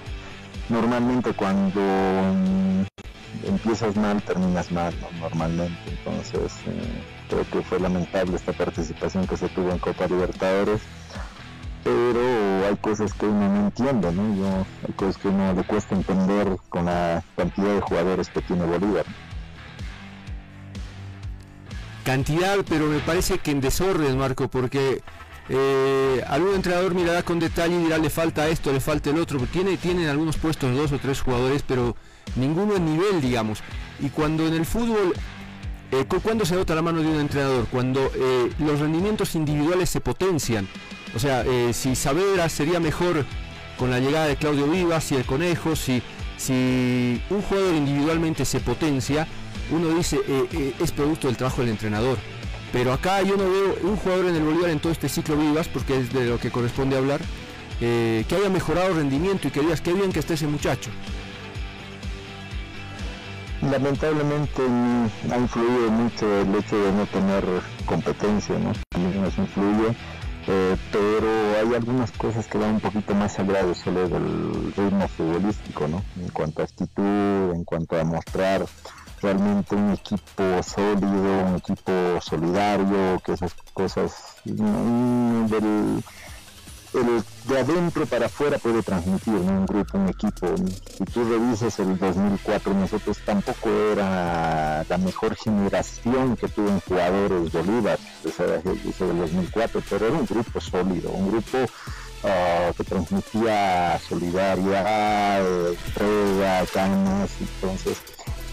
normalmente 0.70 1.34
cuando 1.34 1.82
mm, 1.82 2.84
empiezas 3.48 3.96
mal 3.96 4.22
terminas 4.22 4.72
mal, 4.72 4.94
¿no? 5.02 5.10
Normalmente, 5.20 5.80
entonces 5.88 6.54
eh, 6.68 7.04
creo 7.30 7.46
que 7.50 7.62
fue 7.62 7.80
lamentable 7.80 8.36
esta 8.36 8.54
participación 8.54 9.26
que 9.28 9.38
se 9.38 9.50
tuvo 9.50 9.72
en 9.72 9.80
Copa 9.80 10.08
Libertadores 10.08 10.82
pero 11.84 12.68
hay 12.68 12.76
cosas 12.82 13.14
que 13.14 13.26
uno 13.26 13.48
no 13.50 13.60
entiende, 13.68 14.12
¿no? 14.12 14.36
Yo, 14.36 14.68
hay 14.86 14.94
cosas 14.96 15.18
que 15.18 15.30
uno 15.30 15.54
le 15.54 15.64
cuesta 15.64 15.96
entender 15.96 16.58
con 16.70 16.86
la 16.86 17.24
cantidad 17.36 17.74
de 17.74 17.82
jugadores 17.82 18.30
que 18.30 18.42
tiene 18.42 18.66
Bolívar. 18.66 19.06
Cantidad, 22.10 22.58
pero 22.68 22.88
me 22.88 23.00
parece 23.00 23.38
que 23.38 23.52
en 23.52 23.62
desorden, 23.62 24.18
Marco, 24.18 24.48
porque 24.48 25.04
eh, 25.48 26.24
algún 26.28 26.56
entrenador 26.56 26.96
mirará 26.96 27.22
con 27.22 27.40
detalle 27.40 27.76
y 27.76 27.84
dirá 27.84 28.00
le 28.00 28.10
falta 28.10 28.48
esto, 28.48 28.74
le 28.74 28.80
falta 28.80 29.12
el 29.12 29.20
otro, 29.20 29.40
tiene, 29.52 29.78
tienen 29.78 30.08
algunos 30.08 30.38
puestos 30.38 30.76
dos 30.76 30.92
o 30.92 30.98
tres 30.98 31.22
jugadores, 31.22 31.64
pero 31.68 31.96
ninguno 32.36 32.76
en 32.76 32.86
nivel, 32.86 33.22
digamos. 33.22 33.60
Y 34.00 34.10
cuando 34.10 34.48
en 34.48 34.56
el 34.56 34.66
fútbol, 34.66 35.14
eh, 35.92 36.06
¿cuándo 36.24 36.46
se 36.46 36.56
nota 36.56 36.74
la 36.74 36.82
mano 36.82 37.02
de 37.02 37.10
un 37.10 37.20
entrenador? 37.20 37.68
Cuando 37.68 38.12
eh, 38.16 38.50
los 38.58 38.80
rendimientos 38.80 39.36
individuales 39.36 39.92
se 39.92 40.02
potencian 40.02 40.68
o 41.16 41.20
sea, 41.20 41.44
eh, 41.46 41.74
si 41.74 41.96
Saavedra 41.96 42.50
sería 42.50 42.80
mejor 42.80 43.26
con 43.78 43.90
la 43.90 44.00
llegada 44.00 44.28
de 44.28 44.36
Claudio 44.36 44.68
Vivas, 44.68 45.04
si 45.04 45.16
el 45.16 45.26
Conejo, 45.26 45.76
si, 45.76 46.02
si 46.38 47.22
un 47.30 47.42
jugador 47.42 47.76
individualmente 47.76 48.46
se 48.46 48.60
potencia, 48.60 49.28
uno 49.72 49.90
dice 49.90 50.18
eh, 50.28 50.46
eh, 50.52 50.74
es 50.80 50.92
producto 50.92 51.28
del 51.28 51.38
trabajo 51.38 51.62
del 51.62 51.72
entrenador. 51.72 52.18
Pero 52.72 52.94
acá 52.94 53.22
yo 53.24 53.36
no 53.36 53.50
veo 53.50 53.78
un 53.84 53.96
jugador 53.98 54.28
en 54.28 54.36
el 54.36 54.44
Bolívar 54.44 54.70
en 54.70 54.80
todo 54.80 54.92
este 54.92 55.10
ciclo 55.10 55.36
Vivas, 55.36 55.68
porque 55.68 55.98
es 55.98 56.14
de 56.14 56.26
lo 56.26 56.40
que 56.40 56.52
corresponde 56.52 56.98
hablar, 56.98 57.20
que 57.80 58.26
haya 58.30 58.50
mejorado 58.50 58.94
rendimiento 58.94 59.48
y 59.48 59.52
que 59.52 59.62
digas 59.62 59.82
qué 59.82 59.92
bien 59.92 60.12
que 60.12 60.20
esté 60.20 60.36
ese 60.36 60.46
muchacho. 60.46 60.92
Lamentablemente 63.64 64.62
ha 65.32 65.38
influido 65.38 65.90
mucho 65.90 66.42
el 66.42 66.56
hecho 66.56 66.78
de 66.78 66.92
no 66.92 67.08
tener 67.08 67.44
competencia, 67.88 68.60
¿no? 68.60 68.74
También 68.92 69.24
nos 69.24 69.36
influye 69.36 69.96
eh, 70.52 70.76
pero 70.92 71.28
hay 71.60 71.76
algunas 71.76 72.12
cosas 72.12 72.48
que 72.48 72.58
van 72.58 72.76
un 72.76 72.80
poquito 72.80 73.14
más 73.14 73.38
de 73.38 73.76
solo 73.76 74.10
del 74.10 74.74
ritmo 74.76 75.08
futbolístico, 75.08 75.88
¿no? 75.88 76.02
En 76.20 76.30
cuanto 76.30 76.62
a 76.62 76.66
actitud, 76.66 77.54
en 77.54 77.64
cuanto 77.66 78.00
a 78.00 78.04
mostrar 78.04 78.66
realmente 79.22 79.76
un 79.76 79.92
equipo 79.92 80.64
sólido, 80.64 81.46
un 81.48 81.56
equipo 81.58 81.92
solidario, 82.22 83.20
que 83.24 83.34
esas 83.34 83.54
cosas 83.74 84.36
de 86.92 87.60
adentro 87.60 88.06
para 88.06 88.26
afuera 88.26 88.58
puede 88.58 88.82
transmitir 88.82 89.34
un 89.34 89.66
grupo, 89.66 89.98
un 89.98 90.10
equipo. 90.10 90.48
Si 90.98 91.06
tú 91.06 91.24
revisas 91.30 91.78
el 91.80 91.98
2004, 91.98 92.74
nosotros 92.74 93.18
tampoco 93.26 93.70
era 93.92 94.84
la 94.88 94.98
mejor 94.98 95.36
generación 95.36 96.36
que 96.36 96.48
tuvo 96.48 96.70
en 96.70 96.80
jugadores 96.82 97.52
Bolívar, 97.52 98.00
ese, 98.26 98.44
del 98.44 99.20
2004, 99.20 99.84
pero 99.90 100.08
era 100.08 100.16
un 100.16 100.26
grupo 100.26 100.60
sólido, 100.60 101.12
un 101.12 101.32
grupo 101.32 101.58
ah, 102.24 102.72
que 102.76 102.84
transmitía 102.84 104.00
solidaridad, 104.08 105.70
entrega, 105.70 106.66
ganas, 106.74 107.30
entonces 107.40 107.98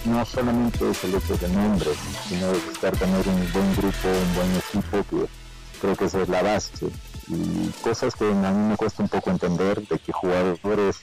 no 0.07 0.25
solamente 0.25 0.91
es 0.91 1.05
el 1.05 1.15
hecho 1.15 1.37
de 1.37 1.49
nombre, 1.49 1.91
sino 2.29 2.47
de 2.49 2.59
estar 2.59 2.97
tener 2.97 3.29
un 3.29 3.53
buen 3.53 3.77
grupo, 3.77 4.09
un 4.09 4.35
buen 4.35 4.57
equipo, 4.57 5.05
que 5.11 5.29
creo 5.81 5.97
que 5.97 6.05
esa 6.05 6.23
es 6.23 6.29
la 6.29 6.43
base. 6.43 6.89
Y 7.29 7.71
cosas 7.83 8.15
que 8.15 8.25
a 8.25 8.51
mí 8.53 8.69
me 8.71 8.77
cuesta 8.77 9.03
un 9.03 9.09
poco 9.09 9.31
entender 9.31 9.87
de 9.87 9.99
que 9.99 10.13
jugadores 10.13 10.97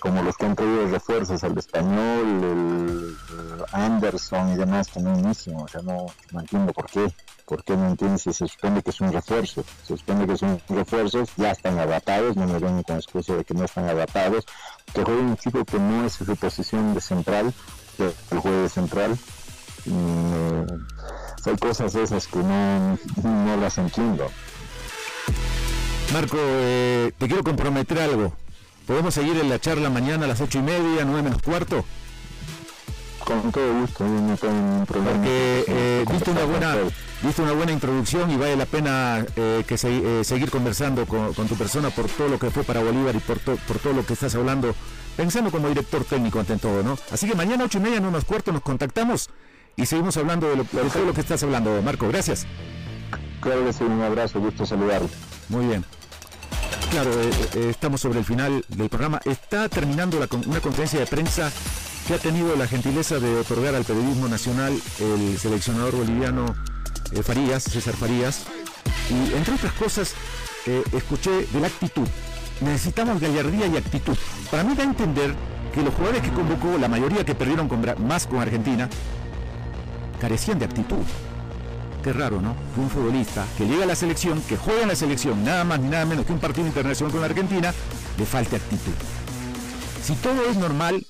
como 0.00 0.22
los 0.22 0.36
que 0.36 0.46
han 0.46 0.56
traído 0.56 0.88
refuerzos, 0.88 1.42
el 1.44 1.58
español, 1.58 2.42
el, 2.42 3.16
Anderson 3.72 4.54
y 4.54 4.56
demás 4.56 4.88
que 4.88 5.00
no 5.00 5.12
o 5.12 5.68
sea, 5.68 5.82
no, 5.82 6.06
entiendo 6.32 6.72
por 6.72 6.86
qué, 6.86 7.06
por 7.44 7.62
qué 7.62 7.76
no 7.76 7.88
entiendo 7.88 8.18
si 8.18 8.32
se 8.32 8.48
supone 8.48 8.82
que 8.82 8.90
es 8.90 9.00
un 9.00 9.12
refuerzo, 9.12 9.62
se 9.86 9.96
supone 9.96 10.26
que 10.26 10.36
son 10.36 10.60
refuerzos, 10.68 11.28
ya 11.36 11.50
están 11.52 11.78
adaptados, 11.78 12.36
no 12.36 12.46
me 12.46 12.58
ven 12.58 12.82
con 12.82 12.96
excusa 12.96 13.36
de 13.36 13.44
que 13.44 13.54
no 13.54 13.64
están 13.64 13.88
adaptados, 13.88 14.46
que 14.92 15.04
juega 15.04 15.20
un 15.20 15.36
chico 15.36 15.64
que 15.64 15.78
no 15.78 16.06
es 16.06 16.14
su 16.14 16.24
posición 16.36 16.94
de 16.94 17.00
central, 17.00 17.52
que 18.00 18.34
el 18.34 18.40
juego 18.40 18.68
central, 18.68 19.18
eh, 19.86 20.66
hay 21.44 21.56
cosas 21.56 21.94
esas 21.94 22.26
que 22.26 22.38
no, 22.38 22.98
no 23.22 23.56
las 23.56 23.78
entiendo. 23.78 24.30
Marco, 26.12 26.36
eh, 26.38 27.12
te 27.18 27.26
quiero 27.26 27.44
comprometer 27.44 27.98
algo. 28.00 28.32
¿Podemos 28.86 29.14
seguir 29.14 29.36
en 29.38 29.48
la 29.48 29.60
charla 29.60 29.90
mañana 29.90 30.24
a 30.24 30.28
las 30.28 30.40
ocho 30.40 30.58
y 30.58 30.62
media, 30.62 31.04
nueve 31.04 31.22
menos 31.22 31.42
cuarto? 31.42 31.84
Con 33.24 33.52
todo 33.52 33.80
gusto, 33.80 34.04
no 34.04 34.36
tengo 34.36 34.54
ningún 34.54 34.86
problema. 34.86 35.12
Porque 35.12 35.64
eh, 35.68 36.04
viste, 36.10 36.30
una 36.30 36.44
buena, 36.44 36.76
una 37.38 37.52
buena 37.52 37.72
introducción 37.72 38.30
y 38.30 38.36
vale 38.36 38.56
la 38.56 38.66
pena 38.66 39.24
eh, 39.36 39.64
que 39.66 39.76
seguir 39.76 40.50
conversando 40.50 41.06
con, 41.06 41.34
tu 41.34 41.54
persona 41.54 41.90
por 41.90 42.06
todo 42.08 42.28
lo 42.28 42.38
que 42.38 42.50
fue 42.50 42.64
para 42.64 42.82
Bolívar 42.82 43.14
y 43.14 43.18
por, 43.18 43.38
por 43.38 43.78
todo 43.78 43.92
lo 43.92 44.04
que 44.04 44.14
estás 44.14 44.34
hablando, 44.34 44.74
pensando 45.16 45.50
como 45.50 45.68
director 45.68 46.04
técnico 46.04 46.40
ante 46.40 46.56
todo, 46.56 46.82
¿no? 46.82 46.98
Así 47.12 47.28
que 47.28 47.34
mañana 47.34 47.64
ocho 47.64 47.78
y 47.78 47.82
media, 47.82 48.00
nueve 48.00 48.12
menos 48.12 48.24
cuarto, 48.24 48.52
nos 48.52 48.62
contactamos 48.62 49.30
y 49.76 49.86
seguimos 49.86 50.16
hablando 50.16 50.48
de, 50.48 50.56
de 50.56 50.90
todo 50.90 51.04
lo 51.04 51.14
que 51.14 51.20
estás 51.20 51.42
hablando, 51.42 51.80
Marco. 51.82 52.08
Gracias. 52.08 52.46
Claro 53.40 53.64
que 53.64 53.72
sí, 53.72 53.84
un 53.84 54.02
abrazo, 54.02 54.40
gusto 54.40 54.66
saludarlo. 54.66 55.08
Muy 55.48 55.66
bien. 55.66 55.84
Claro, 56.90 57.10
eh, 57.12 57.30
eh, 57.54 57.66
estamos 57.70 58.00
sobre 58.00 58.18
el 58.18 58.24
final 58.24 58.64
del 58.68 58.88
programa. 58.88 59.20
Está 59.24 59.68
terminando 59.68 60.18
una 60.18 60.60
conferencia 60.60 60.98
de 60.98 61.06
prensa 61.06 61.52
que 62.06 62.14
ha 62.14 62.18
tenido 62.18 62.56
la 62.56 62.66
gentileza 62.66 63.20
de 63.20 63.36
otorgar 63.36 63.74
al 63.74 63.84
periodismo 63.84 64.26
nacional 64.26 64.76
el 64.98 65.38
seleccionador 65.38 65.94
boliviano 65.94 66.54
eh, 67.12 67.22
Farías, 67.22 67.64
César 67.64 67.94
Farías. 67.94 68.44
Y 69.10 69.34
entre 69.34 69.54
otras 69.54 69.72
cosas, 69.72 70.14
escuché 70.92 71.46
de 71.46 71.60
la 71.60 71.66
actitud. 71.66 72.06
Necesitamos 72.60 73.20
gallardía 73.20 73.66
y 73.66 73.76
actitud. 73.76 74.16
Para 74.50 74.62
mí 74.62 74.74
da 74.74 74.82
a 74.82 74.86
entender 74.86 75.34
que 75.74 75.82
los 75.82 75.94
jugadores 75.94 76.22
que 76.22 76.30
convocó, 76.30 76.78
la 76.78 76.88
mayoría 76.88 77.24
que 77.24 77.34
perdieron 77.34 77.68
más 78.06 78.26
con 78.26 78.40
Argentina, 78.40 78.88
carecían 80.20 80.58
de 80.58 80.66
actitud. 80.66 81.04
Qué 82.02 82.12
raro, 82.12 82.40
¿no? 82.40 82.54
Que 82.74 82.80
un 82.80 82.90
futbolista 82.90 83.44
que 83.58 83.66
llega 83.66 83.84
a 83.84 83.86
la 83.86 83.94
selección, 83.94 84.40
que 84.42 84.56
juega 84.56 84.82
en 84.82 84.88
la 84.88 84.96
selección, 84.96 85.44
nada 85.44 85.64
más 85.64 85.80
ni 85.80 85.88
nada 85.88 86.06
menos 86.06 86.24
que 86.24 86.32
un 86.32 86.38
partido 86.38 86.66
internacional 86.66 87.12
con 87.12 87.24
Argentina, 87.24 87.74
le 88.16 88.26
falte 88.26 88.56
actitud. 88.56 88.92
Si 90.02 90.14
todo 90.14 90.48
es 90.48 90.56
normal, 90.56 91.06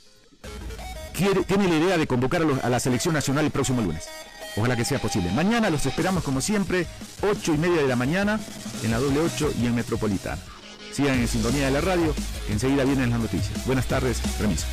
tiene 1.12 1.68
la 1.68 1.76
idea 1.76 1.98
de 1.98 2.06
convocar 2.06 2.42
a, 2.62 2.68
la 2.68 2.80
selección 2.80 3.14
nacional 3.14 3.44
el 3.44 3.50
próximo 3.50 3.82
lunes. 3.82 4.08
Ojalá 4.56 4.76
que 4.76 4.84
sea 4.84 4.98
posible. 4.98 5.30
Mañana 5.32 5.70
los 5.70 5.86
esperamos 5.86 6.24
como 6.24 6.40
siempre, 6.40 6.86
8 7.22 7.54
y 7.54 7.58
media 7.58 7.82
de 7.82 7.88
la 7.88 7.96
mañana, 7.96 8.40
en 8.82 8.90
la 8.90 8.98
doble 8.98 9.20
8 9.20 9.52
y 9.60 9.66
en 9.66 9.74
Metropolitana. 9.74 10.40
Sigan 10.92 11.20
en 11.20 11.28
sintonía 11.28 11.66
de 11.66 11.70
la 11.70 11.80
radio, 11.80 12.14
enseguida 12.48 12.84
vienen 12.84 13.10
las 13.10 13.20
noticias. 13.20 13.64
Buenas 13.66 13.86
tardes, 13.86 14.20
permiso. 14.38 14.66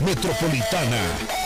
Metropolitana 0.00 1.45